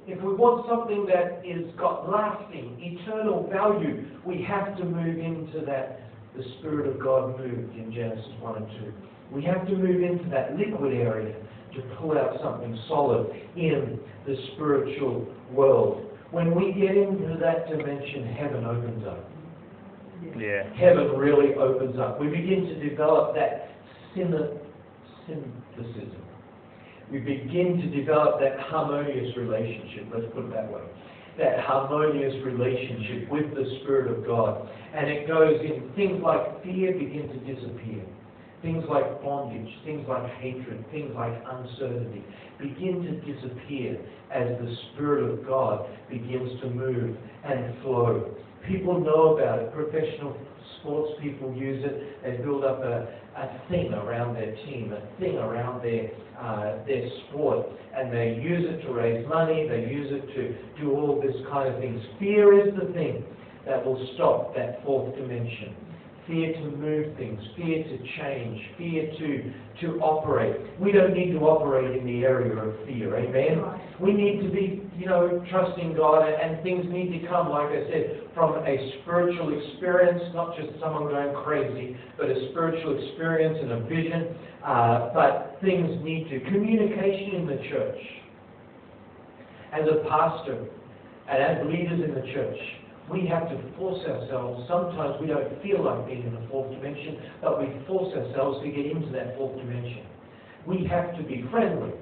[0.06, 5.64] if we want something that is got lasting, eternal value, we have to move into
[5.66, 6.03] that.
[6.36, 8.92] The Spirit of God moved in Genesis 1 and 2.
[9.32, 11.34] We have to move into that liquid area
[11.74, 16.04] to pull out something solid in the spiritual world.
[16.30, 19.30] When we get into that dimension, heaven opens up.
[20.36, 20.72] Yeah.
[20.74, 22.20] Heaven really opens up.
[22.20, 23.70] We begin to develop that
[24.14, 24.60] synthesis.
[27.10, 30.80] We begin to develop that harmonious relationship, let's put it that way.
[31.38, 34.68] That harmonious relationship with the Spirit of God.
[34.94, 38.04] And it goes in things like fear begin to disappear.
[38.62, 42.24] Things like bondage, things like hatred, things like uncertainty
[42.58, 43.98] begin to disappear
[44.32, 48.34] as the Spirit of God begins to move and flow.
[48.66, 49.72] People know about it.
[49.74, 50.36] Professional
[50.80, 52.22] sports people use it.
[52.22, 57.08] They build up a, a thing around their team, a thing around their uh, their
[57.28, 59.68] sport, and they use it to raise money.
[59.68, 62.00] They use it to do all this kind of things.
[62.18, 63.24] Fear is the thing
[63.66, 65.74] that will stop that fourth dimension.
[66.26, 70.56] Fear to move things, fear to change, fear to, to operate.
[70.80, 73.62] We don't need to operate in the area of fear, amen?
[74.00, 77.84] We need to be, you know, trusting God, and things need to come, like I
[77.90, 83.72] said, from a spiritual experience, not just someone going crazy, but a spiritual experience and
[83.72, 84.34] a vision.
[84.64, 86.40] Uh, but things need to.
[86.50, 87.98] Communication in the church.
[89.74, 90.64] As a pastor
[91.28, 92.56] and as leaders in the church,
[93.10, 94.64] we have to force ourselves.
[94.68, 98.70] Sometimes we don't feel like being in the fourth dimension, but we force ourselves to
[98.70, 100.06] get into that fourth dimension.
[100.66, 101.92] We have to be friendly.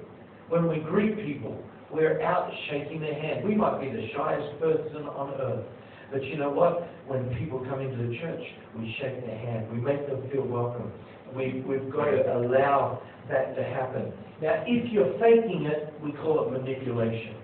[0.49, 1.61] When we greet people,
[1.91, 3.45] we're out shaking their hand.
[3.45, 5.65] We might be the shyest person on earth.
[6.11, 6.87] But you know what?
[7.07, 8.41] When people come into the church,
[8.77, 9.71] we shake their hand.
[9.71, 10.91] We make them feel welcome.
[11.35, 14.13] We, we've got to allow that to happen.
[14.41, 17.35] Now, if you're faking it, we call it manipulation.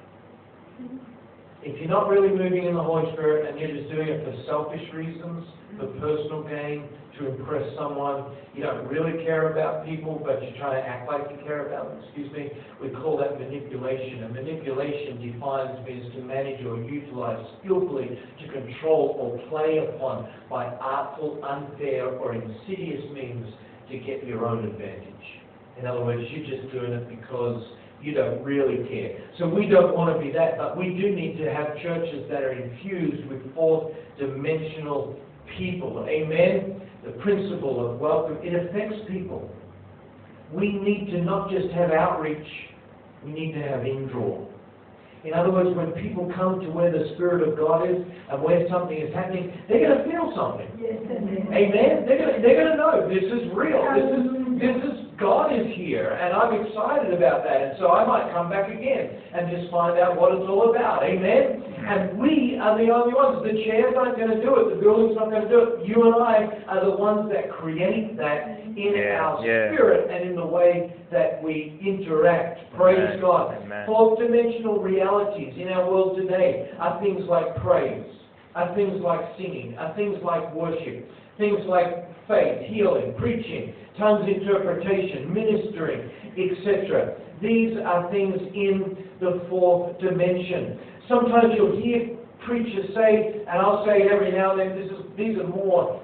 [1.62, 4.32] If you're not really moving in the Holy Spirit and you're just doing it for
[4.48, 5.44] selfish reasons,
[5.76, 6.00] for mm-hmm.
[6.00, 6.88] personal gain,
[7.20, 11.28] to impress someone, you don't really care about people, but you're trying to act like
[11.30, 12.48] you care about them, excuse me,
[12.82, 14.24] we call that manipulation.
[14.24, 20.66] And manipulation defines means to manage or utilize skillfully to control or play upon by
[20.80, 23.46] artful, unfair, or insidious means
[23.92, 25.28] to get your own advantage.
[25.78, 27.64] In other words, you're just doing it because
[28.02, 29.20] you don't really care.
[29.38, 32.44] So we don't want to be that, but we do need to have churches that
[32.44, 35.20] are infused with fourth dimensional
[35.58, 36.06] people.
[36.10, 36.82] Amen?
[37.06, 39.50] The principle of welcome, it affects people.
[40.54, 42.48] We need to not just have outreach,
[43.24, 44.46] we need to have indraw.
[45.26, 47.98] In other words, when people come to where the Spirit of God is
[48.32, 50.68] and where something is happening, they're going to feel something.
[50.80, 51.52] Yes, amen.
[51.52, 52.08] Amen.
[52.08, 53.84] They're going to, they're going to know this is real.
[53.92, 57.62] This is this is God is here, and I'm excited about that.
[57.62, 61.04] And so I might come back again and just find out what it's all about.
[61.04, 61.60] Amen.
[61.80, 63.44] And we are the only ones.
[63.44, 64.76] The chairs aren't going to do it.
[64.76, 65.88] The building's not going to do it.
[65.88, 69.74] You and I are the ones that create that in Yeah, our yeah.
[69.76, 72.60] spirit and in the way that we interact.
[72.76, 73.22] Praise Amen.
[73.22, 73.58] God.
[73.64, 73.86] Amen.
[73.88, 78.06] Fourth dimensional realities in our world today are things like praise,
[78.56, 85.34] are things like singing, are things like worship, things like faith, healing, preaching, tongues interpretation,
[85.34, 87.18] ministering, etc.
[87.42, 90.80] These are things in the fourth dimension.
[91.10, 92.16] Sometimes you'll hear
[92.46, 96.02] preachers say, and I'll say it every now and then, this is, these are more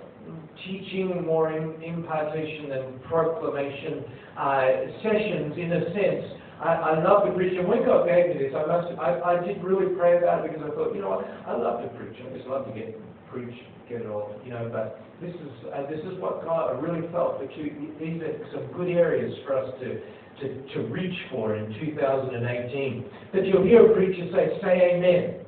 [0.66, 4.04] teaching, more im- impartation and proclamation
[4.38, 4.66] uh,
[5.04, 6.26] sessions in a sense.
[6.60, 9.46] I, I love to preach, and when God gave me this, I must, I, I
[9.46, 12.16] did really pray about it because I thought, you know what, I love to preach.
[12.20, 12.96] I just love to get
[13.36, 14.70] preach, get it all, you know.
[14.72, 18.40] But this is uh, this is what God I really felt that you, these are
[18.56, 20.02] some good areas for us to.
[20.42, 23.06] To, to reach for in 2018.
[23.34, 25.46] That you'll hear a preacher say, say amen.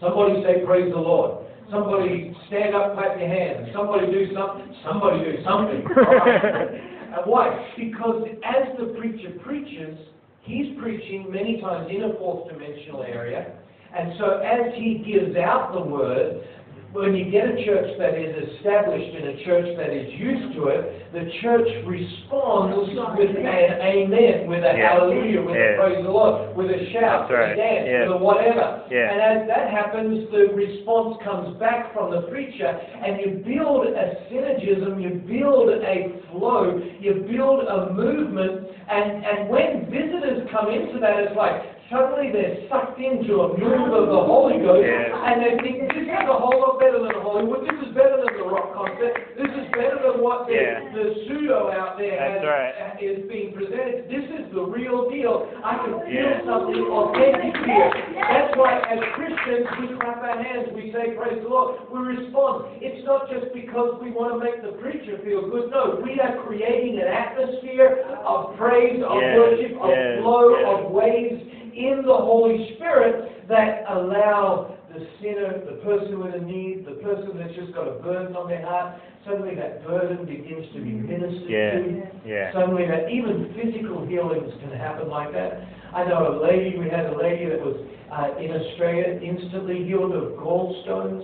[0.00, 1.46] Somebody say praise the Lord.
[1.70, 3.68] Somebody stand up, clap your hands.
[3.72, 4.74] Somebody do something.
[4.84, 5.86] Somebody do something.
[7.10, 7.72] And why?
[7.76, 9.98] Because as the preacher preaches,
[10.42, 13.52] he's preaching many times in a fourth dimensional area.
[13.96, 16.46] And so as he gives out the word,
[16.92, 20.66] when you get a church that is established and a church that is used to
[20.74, 24.98] it, the church responds with an amen, with a Yeah.
[24.98, 25.62] hallelujah, with Yeah.
[25.62, 27.52] a praise the Lord, with a shout, with right.
[27.52, 28.02] a dance, Yeah.
[28.08, 28.80] with a whatever.
[28.90, 32.74] And as that happens, the response comes back from the preacher,
[33.04, 39.48] and you build a synergism, you build a flow, you build a movement, and, and
[39.48, 44.22] when visitors come into that, it's like suddenly they're sucked into a move of the
[44.22, 45.26] Holy Ghost, Yeah.
[45.26, 48.32] and they think, this is a whole lot better than Hollywood, this is better than
[48.38, 50.86] the rock concert, this is better than what the, Yeah.
[50.94, 53.02] the pseudo out there has, right.
[53.02, 54.06] is being presented.
[54.08, 55.48] This is the real deal.
[55.64, 56.44] I can feel Yeah.
[56.46, 57.90] something authentic here.
[58.14, 62.66] That's why as Christians, we clap our hands, we say, praise the Lord, we respond.
[62.80, 65.70] It's not just because we want to make the preacher feel good.
[65.70, 70.66] No, we are creating an atmosphere of praise, of Yes, worship, of yes, flow, yes.
[70.68, 71.42] of waves
[71.74, 77.38] in the Holy Spirit that allow the sinner, the person with a need, the person
[77.38, 81.50] that's just got a burden on their heart, suddenly that burden begins to be ministered
[81.50, 81.70] Yeah.
[81.78, 82.28] to.
[82.28, 82.52] Yeah.
[82.52, 85.62] Suddenly that even physical healings can happen like that.
[85.94, 87.76] I know a lady, we had a lady that was
[88.10, 91.22] uh, in Australia, instantly healed of gallstones,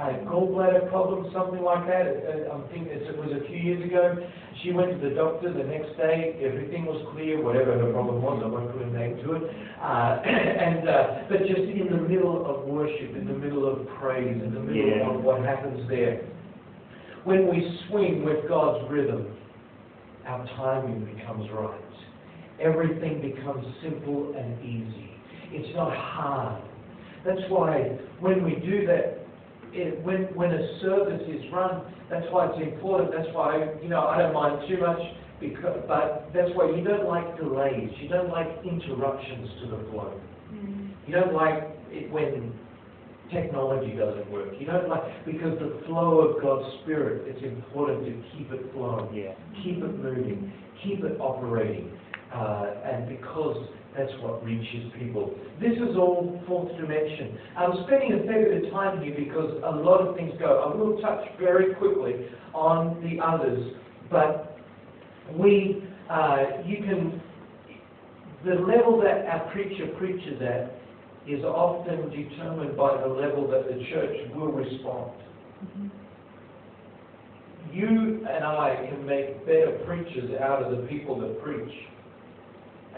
[0.00, 2.06] uh, gallbladder problems, something like that.
[2.08, 4.16] Uh, I'm thinking it was a few years ago.
[4.62, 8.40] She went to the doctor the next day, everything was clear, whatever her problem was,
[8.42, 9.42] I won't put a name to it.
[9.80, 14.40] Uh, and, uh, but just in the middle of worship, in the middle of praise,
[14.42, 15.10] in the middle Yeah.
[15.10, 16.22] of what happens there.
[17.24, 19.36] When we swing with God's rhythm,
[20.26, 21.80] our timing becomes right.
[22.60, 25.10] Everything becomes simple and easy.
[25.52, 26.62] It's not hard.
[27.24, 29.20] That's why when we do that,
[29.72, 33.12] it, when, when a service is run, that's why it's important.
[33.16, 35.00] That's why, you know, I don't mind too much,
[35.40, 37.90] because, but that's why you don't like delays.
[38.00, 40.20] You don't like interruptions to the flow.
[41.06, 42.52] You don't like it when
[43.32, 44.48] technology doesn't work.
[44.58, 49.14] You don't like, because the flow of God's Spirit, it's important to keep it flowing
[49.14, 49.34] Yeah.
[49.62, 50.52] keep it moving,
[50.82, 51.90] keep it operating,
[52.32, 55.34] uh, and because that's what reaches people.
[55.60, 57.38] This is all fourth dimension.
[57.56, 60.70] I'm spending a fair bit of time here because a lot of things go.
[60.70, 63.74] I will touch very quickly on the others,
[64.10, 64.58] but
[65.36, 67.20] we, uh, you can,
[68.44, 70.76] the level that our preacher preaches at
[71.28, 75.12] is often determined by the level that the church will respond
[77.72, 81.72] you and I can make better preachers out of the people that preach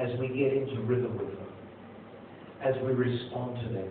[0.03, 1.46] as we get into rhythm with them.
[2.64, 3.90] as we respond to them.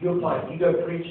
[0.00, 1.06] You're find you go preach,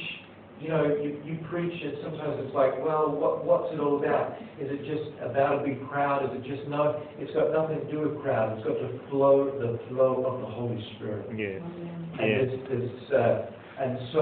[0.59, 4.33] you know, you, you preach and sometimes it's like, well, what, what's it all about?
[4.59, 6.25] Is it just about a big crowd?
[6.25, 7.01] Is it just no?
[7.17, 8.57] It's got nothing to do with crowd.
[8.57, 11.25] It's got the flow, the flow of the Holy Spirit.
[11.37, 11.61] Yeah.
[12.19, 12.43] And Yeah.
[12.43, 13.45] it's, it's, uh,
[13.79, 14.21] and so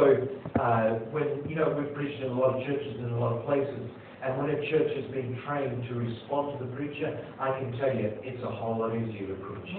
[0.62, 3.46] uh, when you know we've preached in a lot of churches in a lot of
[3.46, 3.90] places,
[4.24, 7.94] and when a church has been trained to respond to the preacher, I can tell
[7.96, 9.70] you it's a whole lot easier to preach.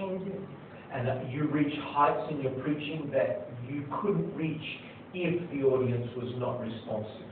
[0.93, 4.65] And you reach heights in your preaching that you couldn't reach
[5.13, 7.28] if the audience was not responsive.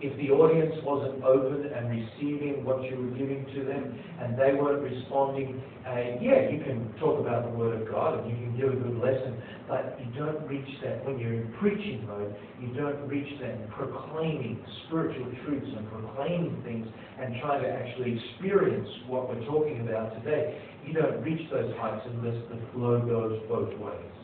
[0.00, 4.52] If the audience wasn't open and receiving what you were giving to them and they
[4.52, 8.56] weren't responding, uh, yeah, you can talk about the Word of God and you can
[8.58, 12.34] give a good lesson, but you don't reach that when you're in preaching mode.
[12.60, 16.86] You don't reach that in proclaiming spiritual truths and proclaiming things
[17.20, 20.60] and trying to actually experience what we're talking about today.
[20.84, 24.14] You don't reach those heights unless the flow goes both ways.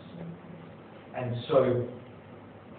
[1.16, 1.88] And so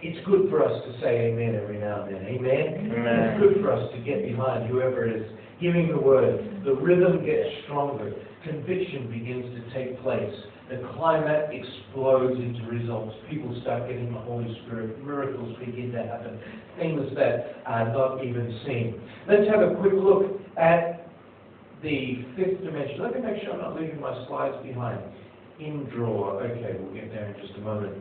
[0.02, 2.26] it's good for us to say amen every now and then.
[2.26, 2.92] Amen?
[2.92, 3.20] Amen.
[3.20, 5.32] It's good for us to get behind whoever it is
[5.62, 6.64] giving the word.
[6.66, 8.12] The rhythm gets stronger.
[8.44, 10.34] Conviction begins to take place.
[10.70, 13.16] The climate explodes into results.
[13.30, 15.04] People start getting the Holy Spirit.
[15.06, 16.40] Miracles begin to happen.
[16.80, 19.00] Things that are not even seen.
[19.28, 21.12] Let's have a quick look at
[21.84, 23.02] the fifth dimension.
[23.04, 25.00] Let me make sure I'm not leaving my slides behind.
[25.60, 26.42] In drawer.
[26.42, 27.94] Okay, we'll get there in just a moment.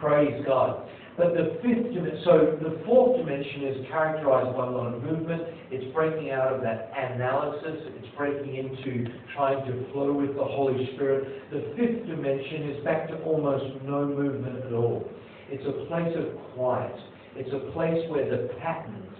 [0.00, 0.88] Praise God.
[1.16, 5.42] But the fifth dimension, so the fourth dimension is characterized by a lot of movement.
[5.70, 7.88] It's breaking out of that analysis.
[7.96, 11.50] It's breaking into trying to flow with the Holy Spirit.
[11.50, 15.08] The fifth dimension is back to almost no movement at all.
[15.48, 16.94] It's a place of quiet.
[17.34, 19.16] It's a place where the patterns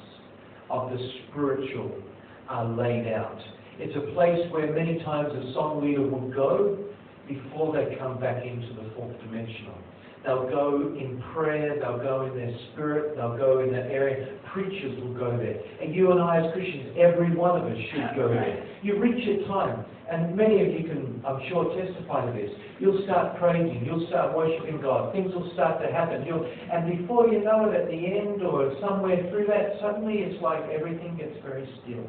[0.68, 0.98] of the
[1.30, 1.90] spiritual
[2.48, 3.40] are laid out.
[3.78, 6.78] It's a place where many times a song leader will go
[7.26, 9.78] before they come back into the fourth dimensional.
[10.26, 14.26] They'll go in prayer, they'll go in their spirit, they'll go in that area.
[14.52, 15.54] Preachers will go there.
[15.80, 18.66] And you and I as Christians, every one of us should go there.
[18.82, 22.50] You reach a time, and many of you can, I'm sure, testify to this.
[22.80, 26.26] You'll start praising, you'll start worshiping God, things will start to happen.
[26.26, 30.42] You'll, and before you know it, at the end or somewhere through that, suddenly it's
[30.42, 32.02] like everything gets very still.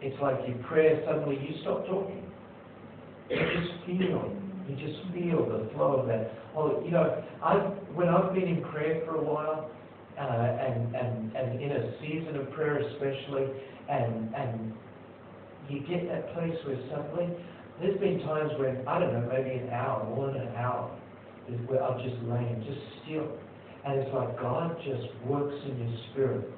[0.00, 2.24] It's like your prayer, suddenly you stop talking.
[3.28, 4.32] You just feel
[4.68, 6.32] you just feel the flow of that.
[6.56, 7.54] Oh, you know, I
[7.94, 9.70] when I've been in prayer for a while,
[10.18, 13.46] uh, and and and in a season of prayer especially,
[13.88, 14.72] and and
[15.68, 17.30] you get that place where suddenly
[17.80, 20.90] there's been times when I don't know, maybe an hour, more than an hour,
[21.48, 23.28] is where I've just lain just still,
[23.84, 26.48] and it's like God just works in your spirit.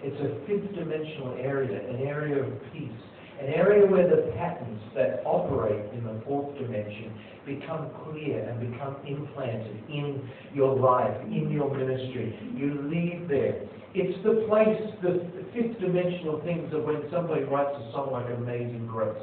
[0.00, 3.02] It's a fifth dimensional area, an area of peace
[3.40, 7.14] an area where the patterns that operate in the fourth dimension
[7.46, 12.36] become clear and become implanted in your life, in your ministry.
[12.54, 13.62] You leave there.
[13.94, 15.24] It's the place, the
[15.54, 19.16] fifth dimensional things of when somebody writes a song like Amazing Grace.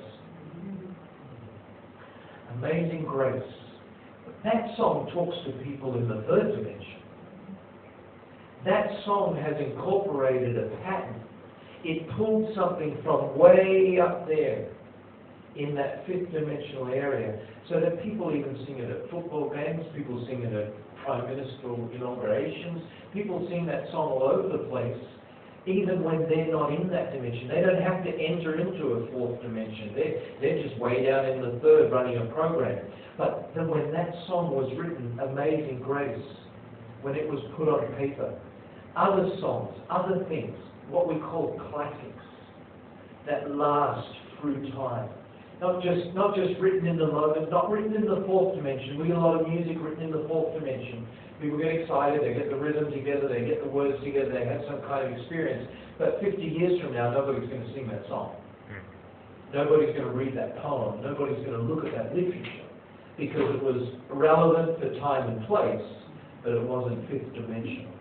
[2.58, 3.44] Amazing Grace.
[4.44, 7.02] That song talks to people in the third dimension.
[8.64, 11.22] That song has incorporated a pattern
[11.86, 14.68] it pulled something from way up there
[15.56, 17.38] in that fifth dimensional area
[17.70, 20.74] so that people even sing it at football games, people sing it at
[21.06, 22.82] prime ministerial inaugurations,
[23.14, 24.98] people sing that song all over the place,
[25.68, 27.48] even when they're not in that dimension.
[27.48, 29.94] They don't have to enter into a fourth dimension.
[29.94, 32.82] They're, they're just way down in the third running a program.
[33.18, 36.26] But then when that song was written, Amazing Grace,
[37.02, 38.34] when it was put on paper,
[38.98, 40.58] other songs, other things,
[40.90, 42.26] what we call classics
[43.26, 44.08] that last
[44.42, 45.10] through time.
[45.62, 49.00] Not just, not just written in the moment, not written in the fourth dimension.
[49.00, 51.08] We get a lot of music written in the fourth dimension.
[51.42, 54.62] People get excited, they get the rhythm together, they get the words together, they have
[54.68, 55.68] some kind of experience.
[55.98, 58.36] But 50 years from now, nobody's going to sing that song.
[59.54, 61.02] Nobody's going to read that poem.
[61.02, 62.68] Nobody's going to look at that literature
[63.18, 65.88] because it was relevant for time and place,
[66.44, 67.92] but it wasn't fifth dimensional.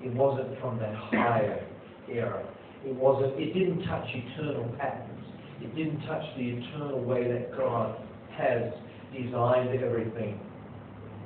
[0.00, 1.65] It wasn't from that higher
[2.10, 2.46] era.
[2.84, 5.24] It wasn't, it didn't touch eternal patterns.
[5.60, 7.96] It didn't touch the eternal way that God
[8.36, 8.72] has
[9.12, 10.40] designed everything.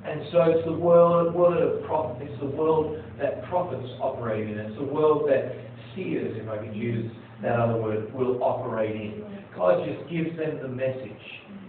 [0.05, 4.57] And so it's the world, world of prophet, it's the world that prophets operate in.
[4.59, 5.53] It's the world that
[5.95, 7.11] seers, if I could use
[7.43, 9.25] that other word, will operate in.
[9.55, 11.21] God just gives them the message.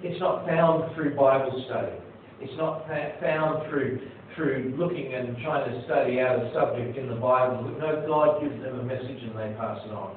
[0.03, 1.91] It's not found through Bible study.
[2.39, 2.87] It's not
[3.19, 3.99] found through
[4.35, 7.63] through looking and trying to study out a subject in the Bible.
[7.63, 10.15] But no, God gives them a message and they pass it on.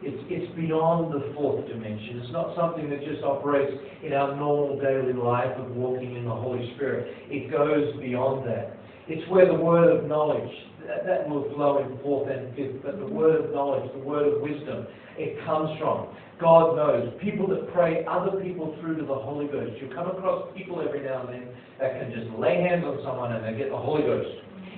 [0.00, 2.22] It's, it's beyond the fourth dimension.
[2.22, 3.72] It's not something that just operates
[4.04, 7.10] in our normal daily life of walking in the Holy Spirit.
[7.28, 8.78] It goes beyond that.
[9.08, 10.52] It's where the word of knowledge,
[10.88, 14.26] that, that will flow in fourth and fifth, but the word of knowledge, the word
[14.26, 14.86] of wisdom,
[15.18, 16.08] it comes from.
[16.40, 17.12] God knows.
[17.20, 19.74] People that pray other people through to the Holy Ghost.
[19.82, 21.48] You come across people every now and then
[21.80, 24.30] that can just lay hands on someone and they get the Holy Ghost.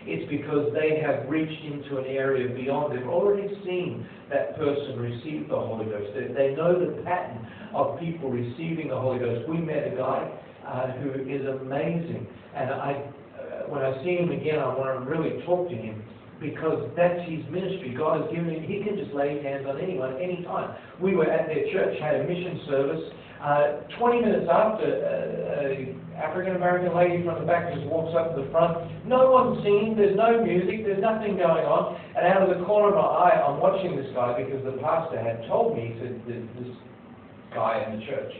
[0.05, 2.97] It's because they have reached into an area beyond.
[2.97, 6.11] They've already seen that person receive the Holy Ghost.
[6.17, 9.47] They, they know the pattern of people receiving the Holy Ghost.
[9.49, 10.25] We met a guy
[10.67, 13.13] uh, who is amazing, and I,
[13.71, 16.03] when I see him again, I want to really talk to him
[16.41, 17.95] because that's his ministry.
[17.97, 20.75] God has given him, he can just lay his hands on anyone, anytime.
[20.99, 23.05] We were at their church, had a mission service.
[23.41, 28.37] Uh, 20 minutes after, uh, an African American lady from the back just walks up
[28.37, 28.77] to the front.
[29.09, 31.97] No one's singing, there's no music, there's nothing going on.
[32.17, 35.21] And out of the corner of my eye, I'm watching this guy because the pastor
[35.21, 36.73] had told me, said, this
[37.55, 38.33] guy in the church.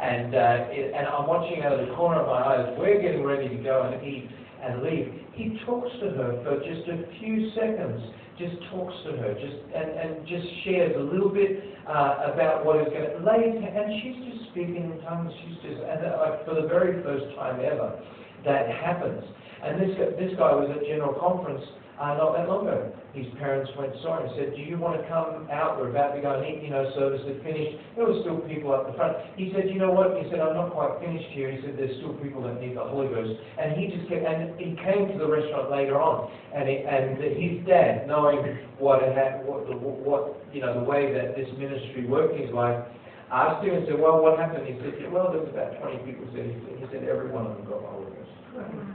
[0.00, 3.02] And, uh, it, and I'm watching out of the corner of my eye as we're
[3.02, 4.30] getting ready to go and eat
[4.62, 8.00] and leave he talks to her for just a few seconds,
[8.38, 12.76] just talks to her, just and, and just shares a little bit uh, about what
[12.84, 15.32] is going to lay, and she's just speaking in tongues.
[15.40, 17.96] She's just and uh, for the very first time ever,
[18.44, 19.24] that happens.
[19.64, 21.64] And this this guy was at General Conference
[22.00, 22.88] uh, not that long ago.
[23.12, 25.76] His parents went sorry and said, do you want to come out?
[25.76, 27.76] We're about to go and eat, you know, service had finished.
[27.92, 29.20] There were still people up the front.
[29.36, 30.16] He said, you know what?
[30.16, 31.52] He said, I'm not quite finished here.
[31.52, 33.36] He said, there's still people that need the Holy Ghost.
[33.60, 36.32] And he just and he came to the restaurant later on.
[36.56, 38.40] And, he, and his dad, knowing
[38.80, 42.54] what, had, what, the, what, you know, the way that this ministry worked in his
[42.56, 42.80] life,
[43.28, 44.64] asked him and said, well, what happened?
[44.64, 46.24] He said, well, there was about 20 people.
[46.32, 48.89] Said, he said, every one of them got the Holy Ghost.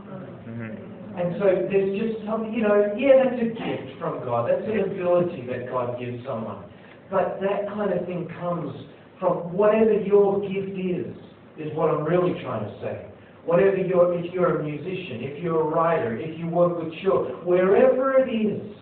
[1.17, 4.49] And so there's just something, you know, yeah, that's a gift from God.
[4.51, 6.65] That's an ability that God gives someone.
[7.09, 8.75] But that kind of thing comes
[9.19, 11.15] from whatever your gift is,
[11.57, 13.07] is what I'm really trying to say.
[13.45, 17.45] Whatever you're, if you're a musician, if you're a writer, if you work with children,
[17.45, 18.75] wherever it is,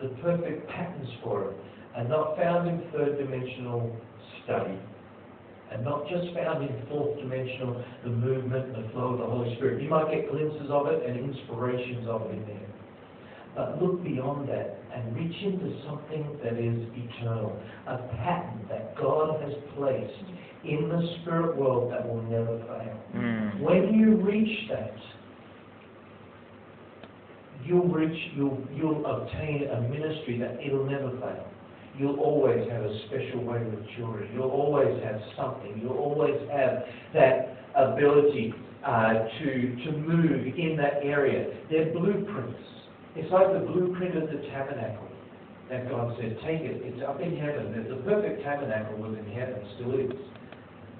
[0.00, 1.56] the perfect patterns for it
[1.96, 3.94] are not found in third dimensional
[4.44, 4.78] study
[5.72, 9.54] and not just found in fourth dimensional, the movement, and the flow of the Holy
[9.56, 9.82] Spirit.
[9.82, 12.68] You might get glimpses of it and inspirations of it in there.
[13.56, 17.56] But look beyond that and reach into something that is eternal,
[17.86, 20.12] a pattern that God has placed
[20.64, 23.00] in the spirit world that will never fail.
[23.14, 23.60] Mm.
[23.60, 24.94] When you reach that,
[27.64, 31.53] you'll reach, you'll, you'll obtain a ministry that it'll never fail
[31.98, 34.30] you'll always have a special way with children.
[34.34, 35.78] You'll always have something.
[35.80, 36.84] You'll always have
[37.14, 41.54] that ability uh, to, to move in that area.
[41.70, 42.58] They're blueprints.
[43.16, 45.08] It's like the blueprint of the tabernacle
[45.70, 46.82] that God said, take it.
[46.84, 47.72] It's up in heaven.
[47.72, 50.10] There's the perfect tabernacle was in heaven, still is.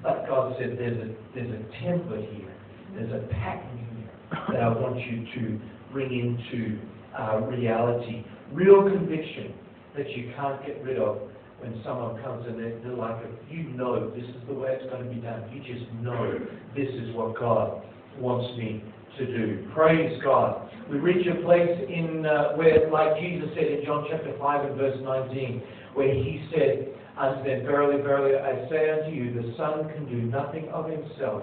[0.03, 2.55] But God said, there's a, there's a template here.
[2.95, 5.61] There's a pattern here that I want you to
[5.93, 6.79] bring into
[7.19, 8.25] uh, reality.
[8.53, 9.55] Real conviction
[9.97, 11.19] that you can't get rid of
[11.61, 13.17] when someone comes and they're, they're like,
[13.49, 15.43] you know this is the way it's going to be done.
[15.53, 16.39] You just know
[16.77, 17.83] this is what God
[18.19, 18.83] wants me
[19.19, 19.69] to do.
[19.75, 20.69] Praise God.
[20.91, 24.77] We reach a place in uh, where, like Jesus said in John chapter 5 and
[24.77, 25.63] verse 19,
[25.95, 30.21] where he said unto them, Verily, verily, I say unto you, the Son can do
[30.27, 31.43] nothing of himself,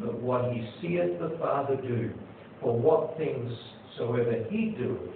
[0.00, 2.12] but what he seeth the Father do.
[2.60, 3.50] For what things
[3.96, 5.14] soever he doeth,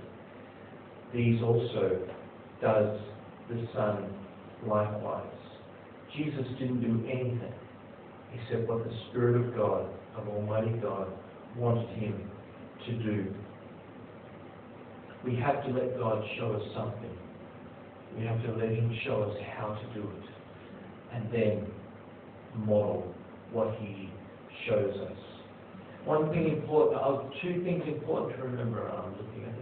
[1.15, 2.01] these also
[2.61, 2.99] does
[3.49, 4.13] the Son
[4.67, 5.25] likewise.
[6.17, 7.53] Jesus didn't do anything
[8.35, 11.09] except what the Spirit of God, of Almighty God,
[11.57, 12.31] wanted him
[12.87, 13.35] to do.
[15.25, 17.17] We have to let God show us something.
[18.17, 21.15] We have to let him show us how to do it.
[21.15, 21.67] And then
[22.67, 23.15] model
[23.53, 24.11] what he
[24.69, 25.19] shows us.
[26.05, 28.89] One thing important, two things important to remember.
[28.89, 29.58] I'm looking at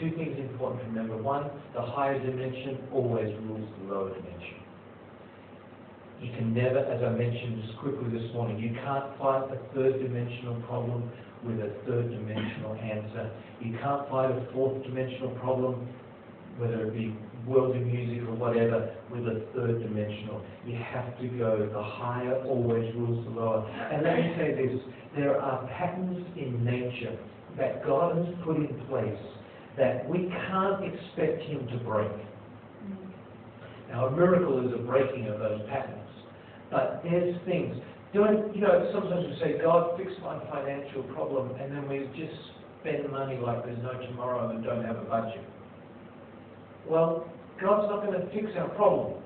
[0.00, 1.16] two things important to remember.
[1.16, 4.56] One, the higher dimension always rules the lower dimension.
[6.20, 10.00] You can never, as I mentioned just quickly this morning, you can't fight a third
[10.00, 11.10] dimensional problem
[11.44, 13.30] with a third dimensional answer.
[13.60, 15.86] You can't fight a fourth dimensional problem,
[16.56, 17.16] whether it be
[17.46, 20.42] world of music or whatever, with a third dimensional.
[20.66, 23.68] You have to go, the higher always rules the lower.
[23.92, 24.80] And let me say this,
[25.16, 27.16] there are patterns in nature
[27.58, 29.20] that God has put in place
[29.76, 32.08] that we can't expect him to break.
[32.08, 33.90] Mm-hmm.
[33.90, 36.08] Now, a miracle is a breaking of those patterns.
[36.70, 37.76] But there's things.
[38.14, 42.34] Don't, you know, sometimes we say, God, fix my financial problem, and then we just
[42.80, 45.44] spend money like there's no tomorrow and don't have a budget.
[46.88, 47.28] Well,
[47.60, 49.22] God's not going to fix our problem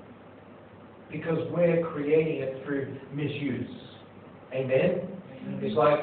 [1.11, 3.69] because we're creating it through misuse.
[4.53, 5.07] Amen?
[5.61, 5.99] It's like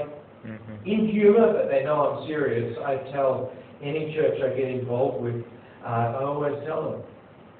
[0.46, 0.88] mm-hmm.
[0.88, 2.76] in humour, but they know I'm serious.
[2.84, 3.52] I tell
[3.82, 5.44] any church I get involved with,
[5.84, 7.02] uh, I always tell them,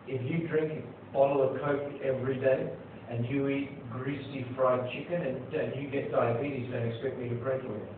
[0.06, 2.70] if you drink a bottle of Coke every day
[3.10, 7.36] and you eat greasy fried chicken and, and you get diabetes, don't expect me to
[7.36, 7.88] pray for you.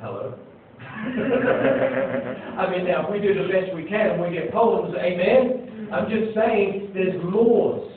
[0.00, 0.38] Hello?
[0.84, 5.88] I mean, now, if we do the best we can and we get problems, amen?
[5.92, 7.90] I'm just saying there's laws.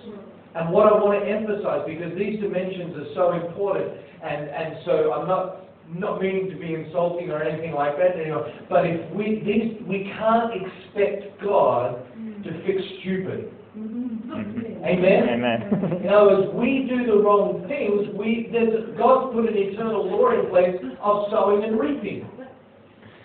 [0.55, 3.93] And what I want to emphasize, because these dimensions are so important,
[4.23, 8.27] and, and so I'm not not meaning to be insulting or anything like that, you
[8.27, 12.43] know, but if we these we can't expect God mm.
[12.43, 13.53] to fix stupid.
[13.77, 14.83] Mm-hmm.
[14.83, 15.29] Amen.
[15.29, 16.01] Amen.
[16.03, 18.09] In other words, we do the wrong things.
[18.17, 18.49] We
[18.97, 22.27] God's put an eternal law in place of sowing and reaping.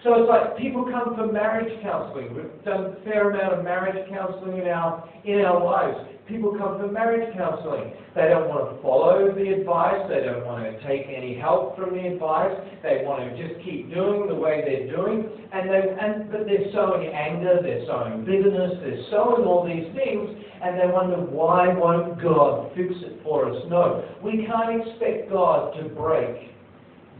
[0.05, 2.35] So it's like people come for marriage counseling.
[2.35, 6.12] We've done a fair amount of marriage counseling in our in our lives.
[6.33, 7.93] People come for marriage counseling.
[8.17, 10.01] They don't want to follow the advice.
[10.09, 12.57] They don't want to take any help from the advice.
[12.83, 15.29] They want to just keep doing the way they're doing.
[15.53, 17.61] And they and but they're sowing anger.
[17.61, 18.81] They're sowing bitterness.
[18.81, 20.25] They're sowing all these things.
[20.65, 23.61] And they wonder why won't God fix it for us?
[23.69, 26.49] No, we can't expect God to break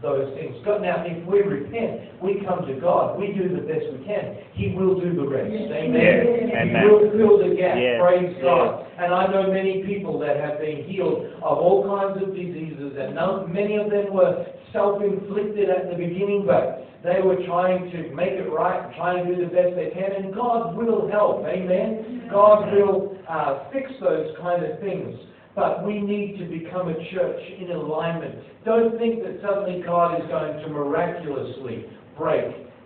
[0.03, 0.53] those things.
[0.67, 4.35] God, now, if we repent, we come to God, we do the best we can.
[4.51, 5.47] He will do the rest.
[5.49, 5.95] Amen.
[5.95, 6.67] Yes.
[6.67, 7.79] He will fill the gap.
[7.79, 8.03] Yes.
[8.03, 8.43] Praise Yes.
[8.43, 8.85] God.
[8.99, 13.15] And I know many people that have been healed of all kinds of diseases, and
[13.15, 14.45] none, many of them were
[14.75, 19.41] self-inflicted at the beginning, but they were trying to make it right, trying to do
[19.41, 21.47] the best they can, and God will help.
[21.47, 22.27] Amen.
[22.31, 25.15] God will uh, fix those kind of things.
[25.55, 28.35] But we need to become a church in alignment.
[28.65, 31.85] Don't think that suddenly God is going to miraculously
[32.17, 32.45] break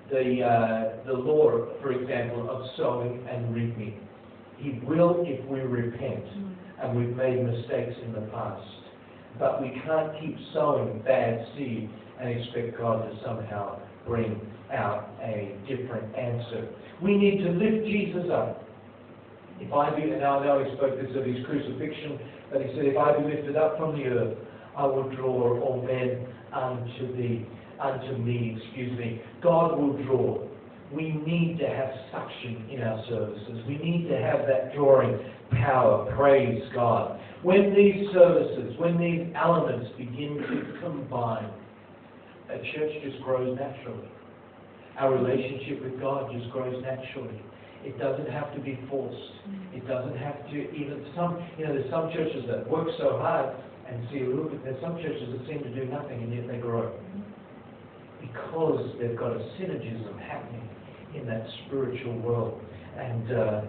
[0.10, 4.00] the, uh, the law, for example, of sowing and reaping.
[4.58, 6.26] He will if we repent,
[6.82, 8.68] and we've made mistakes in the past.
[9.40, 11.90] But we can't keep sowing bad seed
[12.20, 14.42] and expect God to somehow bring
[14.72, 16.68] out a different answer.
[17.02, 18.67] We need to lift Jesus up.
[19.60, 22.20] If I be, and I know he spoke this of his crucifixion,
[22.52, 24.38] but he said, If I be lifted up from the earth,
[24.78, 27.46] I will draw all men unto thee,
[27.82, 29.22] unto me, excuse me.
[29.42, 30.48] God will draw.
[30.92, 33.66] We need to have suction in our services.
[33.68, 35.20] We need to have that drawing
[35.52, 36.14] power.
[36.16, 37.20] Praise God.
[37.44, 41.52] When these services, when these elements begin to combine,
[42.50, 44.08] a church just grows naturally.
[44.98, 47.42] Our relationship with God just grows naturally.
[47.88, 49.32] It doesn't have to be forced.
[49.72, 53.56] It doesn't have to even some you know, there's some churches that work so hard
[53.88, 56.50] and see a little bit there's some churches that seem to do nothing and yet
[56.52, 56.92] they grow.
[58.20, 60.68] Because they've got a synergism happening
[61.16, 62.60] in that spiritual world
[63.00, 63.62] and uh,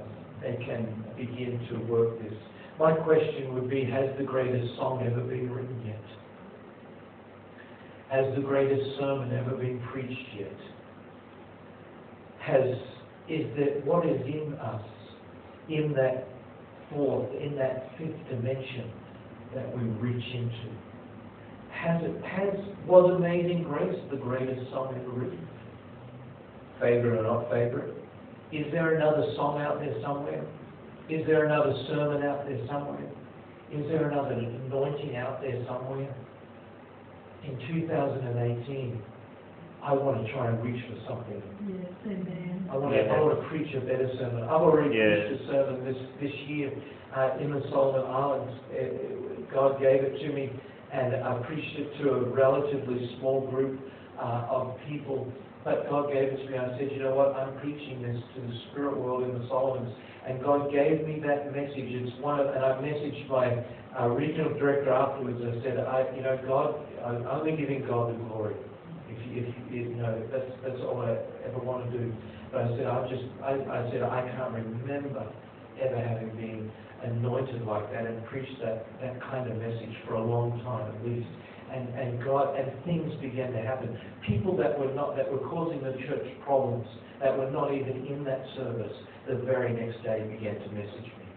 [0.42, 2.34] they can begin to work this.
[2.80, 6.02] My question would be, has the greatest song ever been written yet?
[8.10, 10.58] Has the greatest sermon ever been preached yet?
[12.40, 12.74] Has
[13.28, 14.82] is that what is in us,
[15.68, 16.28] in that
[16.90, 18.90] fourth, in that fifth dimension
[19.54, 20.72] that we reach into?
[21.70, 22.54] Has it has
[22.86, 25.48] was Amazing Grace the greatest song ever written?
[26.80, 27.94] Favorite or not favorite?
[28.50, 30.44] Is there another song out there somewhere?
[31.10, 33.10] Is there another sermon out there somewhere?
[33.72, 36.14] Is there another anointing out there somewhere?
[37.44, 39.02] In 2018,
[39.82, 41.42] I want to try and reach for something.
[41.68, 42.68] Yes, amen.
[42.70, 44.44] I want to, I want to preach a better sermon.
[44.44, 45.28] I've already Yes.
[45.30, 46.72] preached a sermon this, this year
[47.16, 48.52] uh, in the Solomon Islands.
[48.68, 50.52] Uh, God gave it to me,
[50.92, 53.80] and I preached it to a relatively small group
[54.18, 55.32] uh, of people.
[55.64, 56.58] But God gave it to me.
[56.58, 57.34] I said, you know what?
[57.34, 59.94] I'm preaching this to the spirit world in the Solomons.
[60.26, 61.88] And God gave me that message.
[61.88, 63.64] It's one of, and I messaged my
[63.98, 65.40] uh, regional director afterwards.
[65.40, 66.74] I said, I, you know, God,
[67.04, 68.54] I'm only giving God the glory.
[69.26, 72.12] If you, know, that's that's all I ever want to do.
[72.52, 75.26] But I said, I just, I, I said, I can't remember
[75.80, 76.70] ever having been
[77.04, 80.98] anointed like that and preached that, that kind of message for a long time at
[81.06, 81.28] least.
[81.70, 83.96] And, and God, and things began to happen.
[84.26, 86.88] People that were not, that were causing the church problems,
[87.20, 88.92] that were not even in that service,
[89.28, 91.27] the very next day began to message me.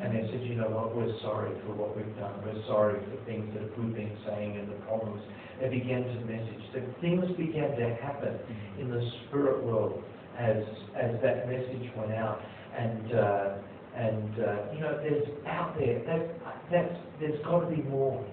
[0.00, 2.34] And they said, you know what, we're sorry for what we've done.
[2.44, 5.22] We're sorry for things that we've been saying and the problems.
[5.60, 6.64] They began to message.
[6.74, 8.38] That things began to happen
[8.80, 10.02] in the spirit world
[10.38, 10.64] as
[10.96, 12.40] as that message went out.
[12.76, 13.48] And uh,
[13.94, 16.22] and uh, you know, there's out there that
[16.70, 18.24] that's there's got to be more.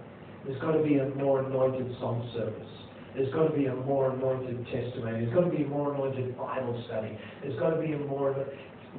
[0.46, 2.70] There's got to be a more anointed song service.
[3.16, 5.26] There's got to be a more anointed testimony.
[5.26, 7.18] There's got to be a more anointed Bible study.
[7.42, 8.34] There's got to be a more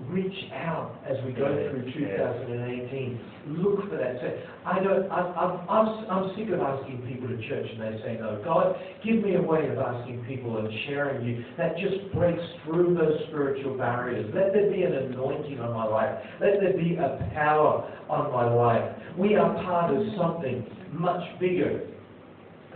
[0.09, 3.21] reach out as we go through 2018.
[3.49, 4.21] Look for that.
[4.21, 5.11] Say, I don't.
[5.11, 8.41] I'm, I'm, I'm, I'm sick of asking people to church and they say no.
[8.45, 12.95] God, give me a way of asking people and sharing you that just breaks through
[12.95, 14.31] those spiritual barriers.
[14.35, 16.19] Let there be an anointing on my life.
[16.41, 18.97] Let there be a power on my life.
[19.19, 21.87] We are part of something much bigger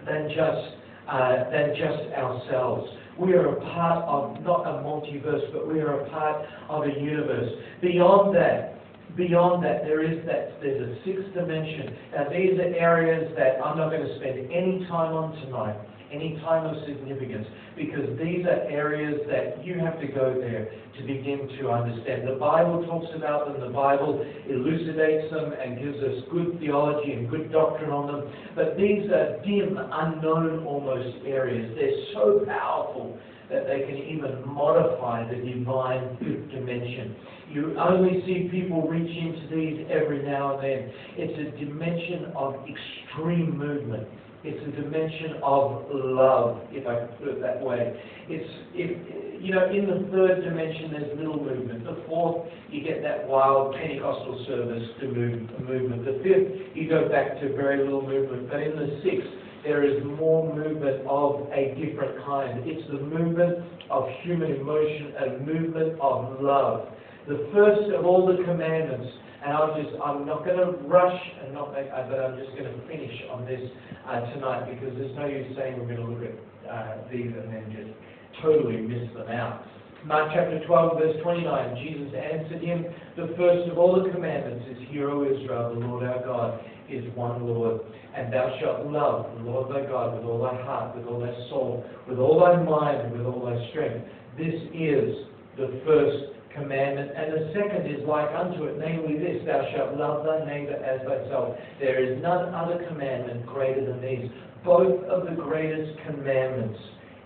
[0.07, 2.91] than just uh, than just ourselves.
[3.19, 7.01] We are a part of not a multiverse, but we are a part of a
[7.01, 7.51] universe.
[7.81, 8.75] Beyond that,
[9.17, 11.97] beyond that, there is that there's a sixth dimension.
[12.13, 15.77] Now these are areas that I'm not going to spend any time on tonight
[16.15, 17.47] any time of significance,
[17.77, 22.29] because these are areas that you have to go there to begin to understand.
[22.29, 27.29] The Bible talks about them, the Bible elucidates them and gives us good theology and
[27.29, 31.75] good doctrine on them, but these are dim, unknown almost areas.
[31.75, 33.19] They're so powerful
[33.51, 36.17] that they can even modify the divine
[36.51, 37.15] dimension.
[37.51, 40.93] You only see people reach into these every now and then.
[41.17, 44.09] It's a dimension of extreme movement.
[44.45, 47.97] It's a dimension of love, if I could put it that way.
[48.29, 48.45] It's,
[48.77, 48.93] if,
[49.41, 51.85] you know, in the third dimension, there's little movement.
[51.85, 56.05] The fourth, you get that wild Pentecostal service to move, movement.
[56.05, 58.51] The fifth, you go back to very little movement.
[58.51, 59.33] But in the sixth,
[59.65, 62.61] there is more movement of a different kind.
[62.69, 66.93] It's the movement of human emotion, a movement of love.
[67.27, 69.09] The first of all the commandments
[69.45, 72.57] and I'll just, I'm not going to rush and not make, uh, but I'm just
[72.57, 73.61] going to finish on this
[74.09, 77.53] uh, tonight because there's no use saying we're going to look at uh, these and
[77.53, 77.93] then just
[78.41, 79.67] totally miss them out.
[80.05, 82.85] Mark chapter 12, verse 29, Jesus answered him,
[83.17, 87.05] The first of all the commandments is, Hear, O Israel, the Lord our God is
[87.15, 87.81] one Lord.
[88.17, 91.33] And thou shalt love the Lord thy God with all thy heart, with all thy
[91.49, 94.07] soul, with all thy mind, and with all thy strength.
[94.39, 95.25] This is
[95.57, 97.11] the first commandment.
[97.17, 101.01] And the second is like unto it, namely this, thou shalt love thy neighbor as
[101.07, 101.57] thyself.
[101.81, 104.31] There is none other commandment greater than these.
[104.65, 106.79] Both of the greatest commandments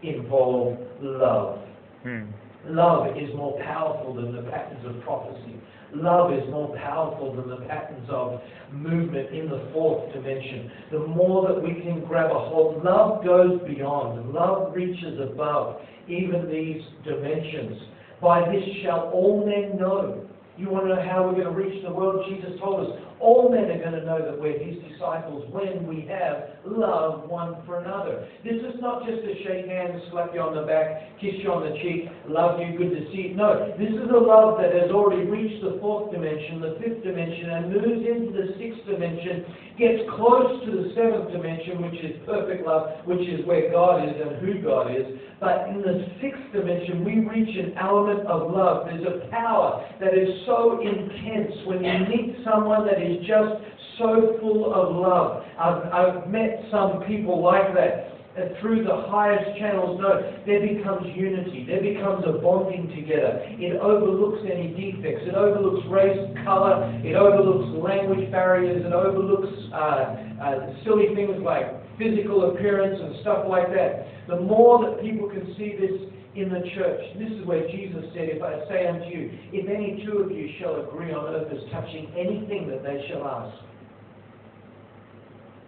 [0.02, 1.60] involve love.
[2.02, 2.24] Hmm.
[2.66, 5.60] Love is more powerful than the patterns of prophecy.
[5.94, 8.40] Love is more powerful than the patterns of
[8.72, 10.70] movement in the fourth dimension.
[10.92, 14.34] The more that we can grab a hold, love goes beyond.
[14.34, 17.80] Love reaches above even these dimensions.
[18.20, 20.26] By this shall all men know.
[20.56, 22.26] You want to know how we're going to reach the world?
[22.28, 26.06] Jesus told us all men are going to know that we're his disciples when we
[26.06, 28.28] have love one for another.
[28.44, 31.66] This is not just a shake hands, slap you on the back, kiss you on
[31.66, 33.34] the cheek, love you, good to see you.
[33.34, 37.50] No, this is a love that has already reached the fourth dimension, the fifth dimension,
[37.50, 39.46] and moves into the sixth dimension,
[39.78, 44.14] gets close to the seventh dimension, which is perfect love, which is where God is
[44.18, 45.06] and who God is.
[45.40, 48.90] But in the sixth dimension, we reach an element of love.
[48.90, 53.64] There's a power that is so intense when you meet someone that is is just
[53.98, 55.42] so full of love.
[55.58, 58.14] I've, I've met some people like that.
[58.38, 61.66] And through the highest channels, no, there becomes unity.
[61.66, 63.42] There becomes a bonding together.
[63.58, 65.26] It overlooks any defects.
[65.26, 66.86] It overlooks race, color.
[67.02, 68.86] It overlooks language barriers.
[68.86, 71.66] It overlooks uh, uh, silly things like
[71.98, 74.06] physical appearance and stuff like that.
[74.28, 75.98] The more that people can see this
[76.40, 77.00] in the church.
[77.18, 80.48] This is where Jesus said, If I say unto you, if any two of you
[80.60, 83.56] shall agree on earth as touching anything that they shall ask,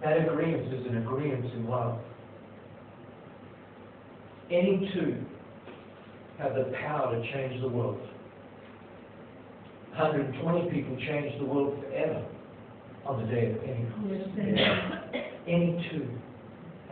[0.03, 1.99] that agreement is an agreement in love.
[4.51, 5.25] Any two
[6.39, 8.01] have the power to change the world.
[9.97, 12.25] 120 people changed the world forever
[13.05, 15.17] on the day of Pentecost.
[15.47, 16.09] Any two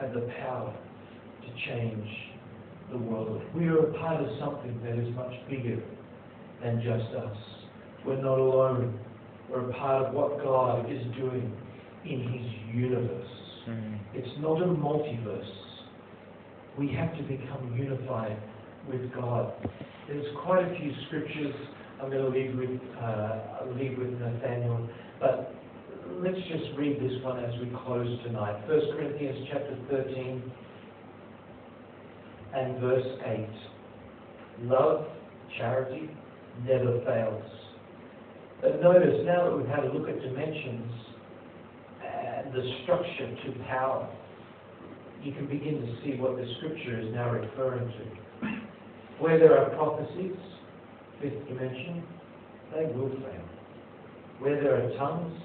[0.01, 0.75] have the power
[1.43, 2.28] to change
[2.91, 3.43] the world.
[3.55, 5.83] We are a part of something that is much bigger
[6.63, 7.37] than just us.
[8.07, 8.99] We're not alone.
[9.51, 11.53] We're a part of what God is doing
[12.05, 13.29] in His universe.
[13.69, 13.99] Mm.
[14.15, 15.51] It's not a multiverse.
[16.79, 18.41] We have to become unified
[18.91, 19.53] with God.
[20.07, 21.55] There's quite a few scriptures
[22.01, 24.89] I'm going to leave with, uh, leave with Nathaniel,
[25.21, 25.53] but
[26.23, 28.67] let's just read this one as we close tonight.
[28.69, 30.53] 1 Corinthians chapter 13
[32.55, 33.49] and verse 8.
[34.63, 35.07] Love,
[35.57, 36.11] charity,
[36.67, 37.45] never fails.
[38.61, 40.93] But notice now that we've had a look at dimensions
[42.03, 44.09] and the structure to power,
[45.23, 48.49] you can begin to see what the scripture is now referring to.
[49.21, 50.37] Where there are prophecies,
[51.21, 52.05] fifth dimension,
[52.75, 53.49] they will fail.
[54.39, 55.41] Where there are tongues,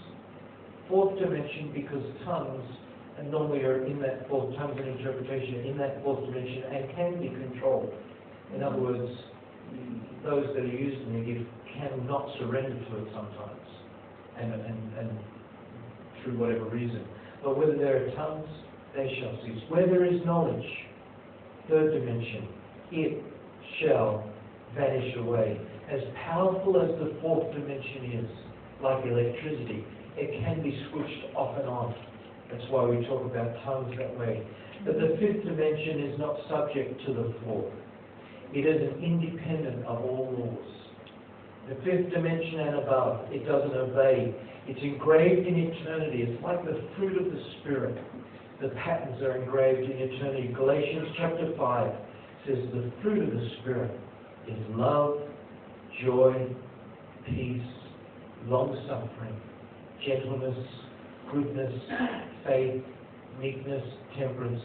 [0.87, 2.63] fourth dimension, because tongues
[3.19, 7.21] and normally are in that fourth tongues and interpretation, in that fourth dimension, and can
[7.21, 7.93] be controlled.
[8.55, 9.11] In other words,
[10.23, 13.67] those that are using the gift cannot surrender to it sometimes,
[14.39, 15.19] and, and, and
[16.23, 17.05] through whatever reason.
[17.43, 18.47] But whether there are tongues,
[18.95, 19.61] they shall cease.
[19.69, 20.65] Where there is knowledge,
[21.69, 22.47] third dimension,
[22.91, 23.23] it
[23.81, 24.29] shall
[24.75, 25.59] vanish away.
[25.91, 28.29] As powerful as the fourth dimension is,
[28.81, 29.85] like electricity,
[30.15, 31.95] it can be switched off and on.
[32.51, 34.45] That's why we talk about tongues that way.
[34.85, 37.73] But the fifth dimension is not subject to the fourth.
[38.53, 40.73] It is independent of all laws.
[41.69, 44.35] The fifth dimension and above, it doesn't obey.
[44.67, 46.23] It's engraved in eternity.
[46.27, 47.97] It's like the fruit of the Spirit.
[48.61, 50.53] The patterns are engraved in eternity.
[50.53, 51.91] Galatians chapter 5
[52.45, 53.91] says the fruit of the Spirit
[54.47, 55.21] is love,
[56.03, 56.47] joy,
[57.25, 57.61] peace,
[58.47, 59.41] long-suffering,
[60.05, 60.57] gentleness,
[61.33, 61.73] goodness,
[62.45, 62.83] faith,
[63.41, 63.83] meekness,
[64.17, 64.61] temperance.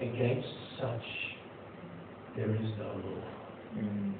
[0.00, 0.48] Against
[0.80, 1.02] such
[2.36, 3.24] there is no law.
[3.76, 4.14] Mm.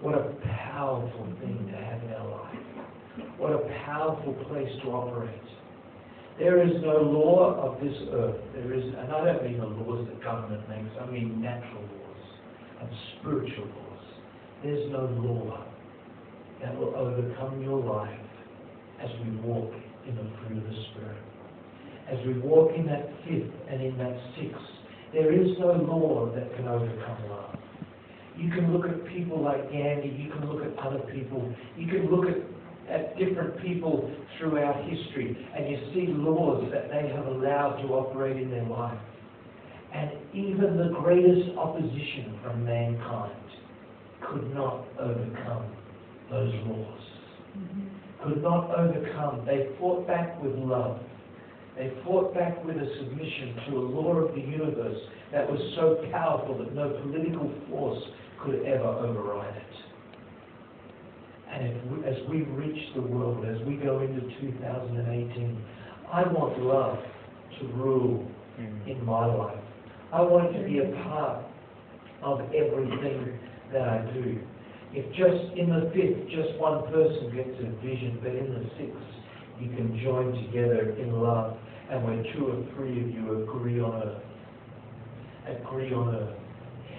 [0.00, 0.32] What a
[0.72, 3.34] powerful thing to have in our life.
[3.36, 5.42] What a powerful place to operate.
[6.38, 8.36] There is no law of this earth.
[8.54, 12.24] There is, and I don't mean the laws that government makes, I mean natural laws
[12.80, 12.88] and
[13.18, 14.04] spiritual laws.
[14.62, 15.64] There's no law
[16.62, 18.20] that will overcome your life
[19.02, 19.72] as we walk
[20.08, 21.22] in the fruit of the Spirit.
[22.10, 24.64] As we walk in that fifth and in that sixth,
[25.12, 27.56] there is no law that can overcome love.
[28.36, 32.08] You can look at people like Gandhi, you can look at other people, you can
[32.10, 32.38] look at,
[32.88, 38.36] at different people throughout history, and you see laws that they have allowed to operate
[38.36, 38.98] in their life.
[39.92, 43.34] And even the greatest opposition from mankind
[44.30, 45.66] could not overcome
[46.30, 47.07] those laws.
[48.24, 49.44] Could not overcome.
[49.46, 51.00] They fought back with love.
[51.76, 54.98] They fought back with a submission to a law of the universe
[55.30, 58.02] that was so powerful that no political force
[58.44, 59.62] could ever override it.
[61.52, 65.64] And we, as we reach the world, as we go into 2018,
[66.12, 66.98] I want love
[67.60, 68.26] to rule
[68.60, 68.88] mm.
[68.88, 69.58] in my life.
[70.12, 71.44] I want it to be a part
[72.22, 73.38] of everything
[73.72, 74.40] that I do.
[74.92, 79.08] If just in the fifth, just one person gets a vision, but in the sixth,
[79.60, 81.56] you can join together in love.
[81.90, 84.22] And when two or three of you agree on a
[85.50, 86.47] agree on a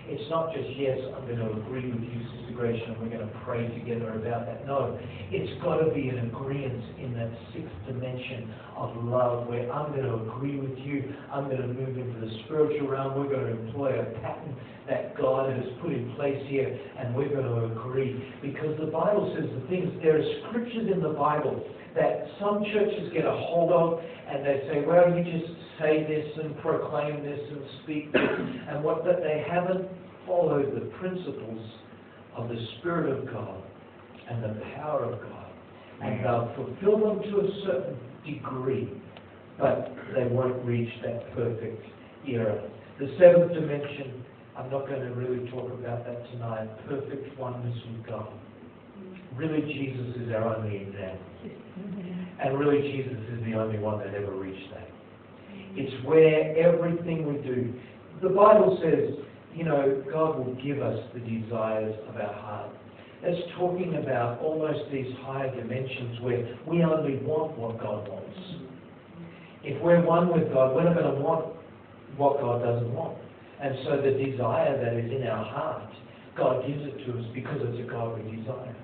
[0.10, 3.22] it's not just, yes, I'm going to agree with you, Sister Grace, and we're going
[3.22, 4.66] to pray together about that.
[4.66, 4.98] No,
[5.30, 10.10] it's got to be an agreement in that sixth dimension of love where I'm going
[10.10, 13.62] to agree with you, I'm going to move into the spiritual realm, we're going to
[13.62, 14.58] employ a pattern
[14.90, 18.18] that God has put in place here, and we're going to agree.
[18.42, 21.62] Because the Bible says the things, there are scriptures in the Bible
[21.94, 26.28] that some churches get a hold of and they say, well, you just say this
[26.44, 28.22] and proclaim this and speak this,
[28.70, 29.88] and what that they haven't
[30.26, 31.72] followed the principles
[32.36, 33.64] of the Spirit of God
[34.30, 35.46] and the power of God.
[36.02, 38.90] And they'll fulfill them to a certain degree,
[39.58, 41.86] but they won't reach that perfect
[42.28, 42.70] era.
[43.00, 44.24] The seventh dimension,
[44.58, 48.32] I'm not going to really talk about that tonight, perfect oneness with God.
[49.36, 51.26] Really, Jesus is our only example.
[51.46, 52.42] Mm-hmm.
[52.42, 54.90] And really, Jesus is the only one that ever reached that.
[55.76, 57.74] It's where everything we do.
[58.22, 62.72] The Bible says, you know, God will give us the desires of our heart.
[63.24, 68.40] That's talking about almost these higher dimensions where we only want what God wants.
[69.64, 71.54] If we're one with God, we're not going to want
[72.18, 73.18] what God doesn't want.
[73.62, 75.92] And so the desire that is in our heart,
[76.38, 78.76] God gives it to us because it's a godly desire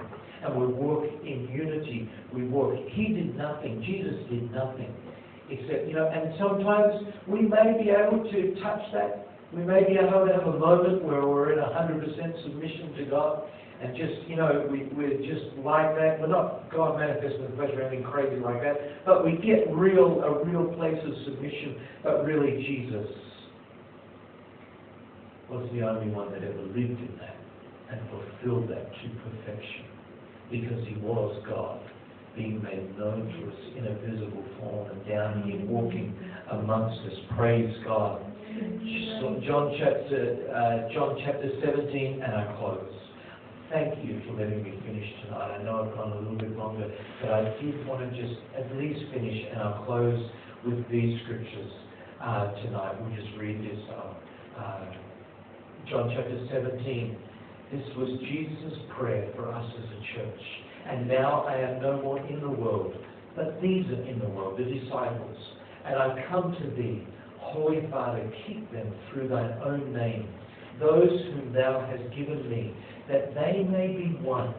[0.45, 2.09] and we work in unity.
[2.33, 2.77] We work.
[2.89, 3.83] He did nothing.
[3.86, 4.93] Jesus did nothing.
[5.49, 9.27] Except, you know, and sometimes we may be able to touch that.
[9.53, 13.43] We may be able to have a moment where we're in 100% submission to God
[13.81, 16.19] and just, you know, we, we're just like that.
[16.19, 20.21] We're not God manifest in the or anything crazy like that, but we get real,
[20.23, 23.07] a real place of submission, but really Jesus
[25.49, 27.35] was the only one that ever lived in that
[27.91, 29.85] and fulfilled that to perfection
[30.49, 31.79] because he was God,
[32.36, 36.13] being made known to us in a visible form and down here walking
[36.51, 37.17] amongst us.
[37.38, 38.21] Praise God.
[39.43, 42.93] John chapter, uh, John chapter 17, and I close.
[43.71, 45.59] Thank you for letting me finish tonight.
[45.59, 46.88] I know I've gone a little bit longer,
[47.21, 50.29] but I did want to just at least finish, and I'll close
[50.65, 51.71] with these scriptures
[52.21, 52.95] uh, tonight.
[53.01, 53.79] We'll just read this.
[53.89, 54.86] Uh, uh
[55.89, 57.17] John chapter 17.
[57.71, 60.41] This was Jesus' prayer for us as a church.
[60.88, 62.93] And now I am no more in the world,
[63.36, 65.38] but these are in the world, the disciples.
[65.83, 67.07] And I come to thee,
[67.39, 70.27] Holy Father, keep them through thine own name,
[70.79, 72.73] those whom thou hast given me,
[73.09, 74.53] that they may be one.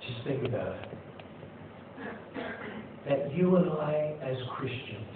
[0.00, 0.88] Just think about it.
[3.08, 5.06] That you and I, as Christians,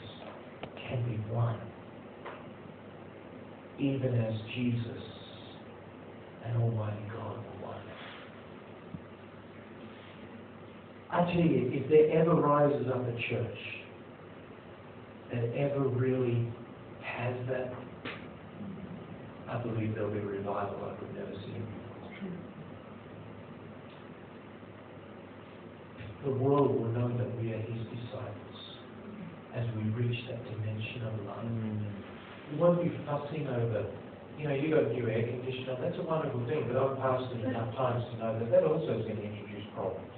[0.89, 1.61] can be one,
[3.79, 5.03] even as Jesus
[6.45, 7.77] and Almighty God one.
[11.11, 13.59] I tell you, if there ever rises up a church
[15.33, 16.49] that ever really
[17.03, 17.74] has that,
[19.49, 21.97] I believe there'll be a revival like we've never seen before.
[26.24, 28.61] The world will know that we are His disciples
[29.55, 31.37] as we reach that dimension of love.
[32.53, 33.86] We won't be fussing over,
[34.38, 37.32] you know, you got a new air conditioner, that's a wonderful thing, but I've passed
[37.34, 40.12] it enough times to know that that also is going to introduce problems.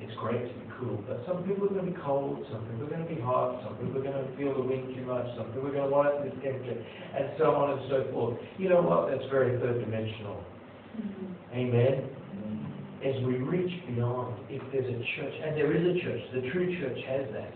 [0.00, 2.86] It's great to be cool, but some people are going to be cold, some people
[2.86, 5.26] are going to be hot, some people are going to feel the wind too much,
[5.34, 8.38] some people are going to want it this temperature, and so on and so forth.
[8.58, 9.10] You know what?
[9.10, 10.38] That's very third dimensional.
[10.94, 11.58] Mm-hmm.
[11.58, 11.94] Amen?
[13.02, 16.66] As we reach beyond, if there's a church, and there is a church, the true
[16.78, 17.50] church has that.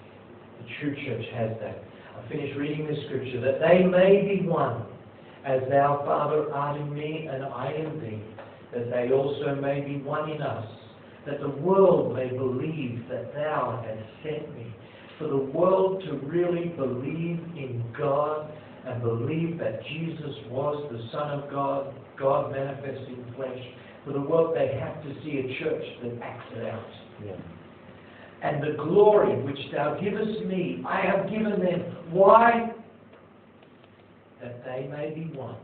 [0.63, 1.79] The true church has that.
[2.17, 4.87] I finished reading the scripture, that they may be one,
[5.45, 8.23] as thou, Father, art in me, and I in thee,
[8.75, 10.67] that they also may be one in us
[11.27, 14.75] that the world may believe that thou hast sent me.
[15.19, 18.51] For the world to really believe in God
[18.87, 23.63] and believe that Jesus was the Son of God, God manifest in flesh,
[24.05, 26.87] for the world they have to see a church that acts it out.
[27.25, 27.37] Yeah.
[28.43, 31.97] And the glory which thou givest me, I have given them.
[32.11, 32.73] Why?
[34.43, 35.57] That they may be one,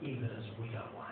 [0.00, 1.04] even as we are one.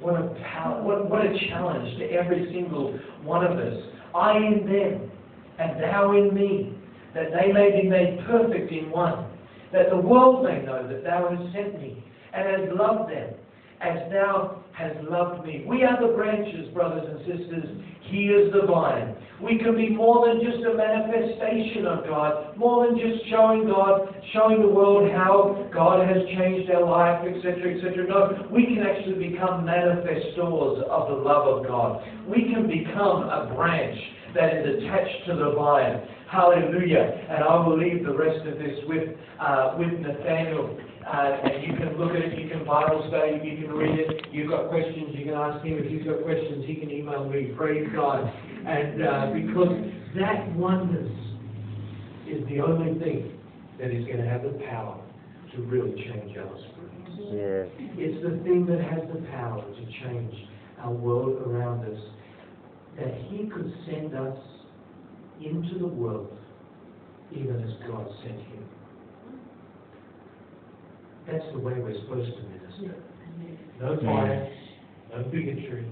[0.00, 3.74] What a power, what, what a challenge to every single one of us.
[4.14, 5.10] I in them,
[5.58, 6.72] and thou in me,
[7.14, 9.26] that they may be made perfect in one,
[9.72, 12.02] that the world may know that thou hast sent me,
[12.32, 13.34] and hast loved them,
[13.80, 15.64] as thou hast loved me.
[15.66, 17.64] We are the branches, brothers and sisters.
[18.10, 19.14] He is the vine.
[19.40, 24.08] We can be more than just a manifestation of God, more than just showing God,
[24.34, 28.06] showing the world how God has changed our life, etc., etc.
[28.06, 32.02] No, we can actually become manifestors of the love of God.
[32.28, 33.98] We can become a branch
[34.34, 36.02] that is attached to the vine.
[36.30, 37.26] Hallelujah.
[37.30, 39.08] And I will leave the rest of this with,
[39.40, 40.78] uh, with Nathaniel.
[41.06, 44.26] Uh, and you can look at it, you can Bible study, you can read it.
[44.32, 45.78] You've got questions, you can ask him.
[45.78, 47.52] If he's got questions, he can email me.
[47.56, 48.24] Praise God.
[48.66, 49.72] And uh, because
[50.16, 51.10] that oneness
[52.28, 53.38] is the only thing
[53.78, 55.00] that is going to have the power
[55.54, 57.00] to really change our spirits.
[57.32, 57.64] Yeah.
[57.96, 60.34] It's the thing that has the power to change
[60.80, 62.00] our world around us.
[62.98, 64.36] That He could send us
[65.40, 66.36] into the world
[67.32, 68.64] even as God sent Him.
[71.30, 72.96] That's the way we're supposed to minister.
[73.80, 74.52] No bias,
[75.10, 75.86] no bigotry,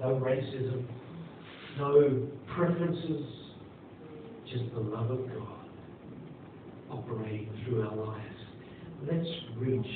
[0.00, 0.86] no racism,
[1.78, 3.26] no preferences,
[4.50, 5.56] just the love of God
[6.90, 8.22] operating through our lives.
[9.02, 9.28] Let's
[9.58, 9.86] reach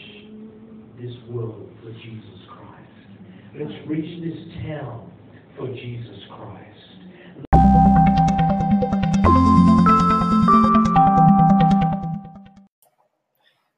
[1.00, 3.58] this world for Jesus Christ.
[3.58, 5.10] Let's reach this town
[5.56, 6.89] for Jesus Christ.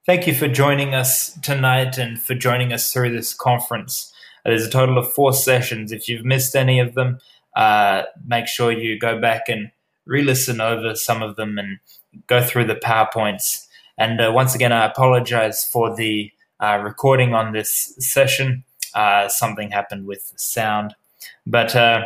[0.05, 4.11] Thank you for joining us tonight and for joining us through this conference.
[4.45, 5.93] Uh, There's a total of four sessions.
[5.93, 7.19] If you've missed any of them,
[7.55, 9.71] uh, make sure you go back and
[10.05, 11.79] re listen over some of them and
[12.27, 13.65] go through the PowerPoints.
[13.97, 16.29] And uh, once again, I apologize for the
[16.59, 18.65] uh, recording on this session.
[18.93, 20.95] Uh, something happened with the sound.
[21.47, 22.03] But uh,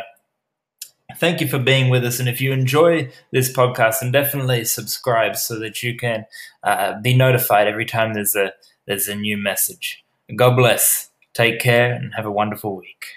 [1.18, 2.20] thank you for being with us.
[2.20, 6.26] And if you enjoy this podcast, then definitely subscribe so that you can
[6.64, 8.54] uh, be notified every time there's a
[8.86, 10.04] there's a new message.
[10.36, 11.10] God bless.
[11.34, 13.17] Take care and have a wonderful week.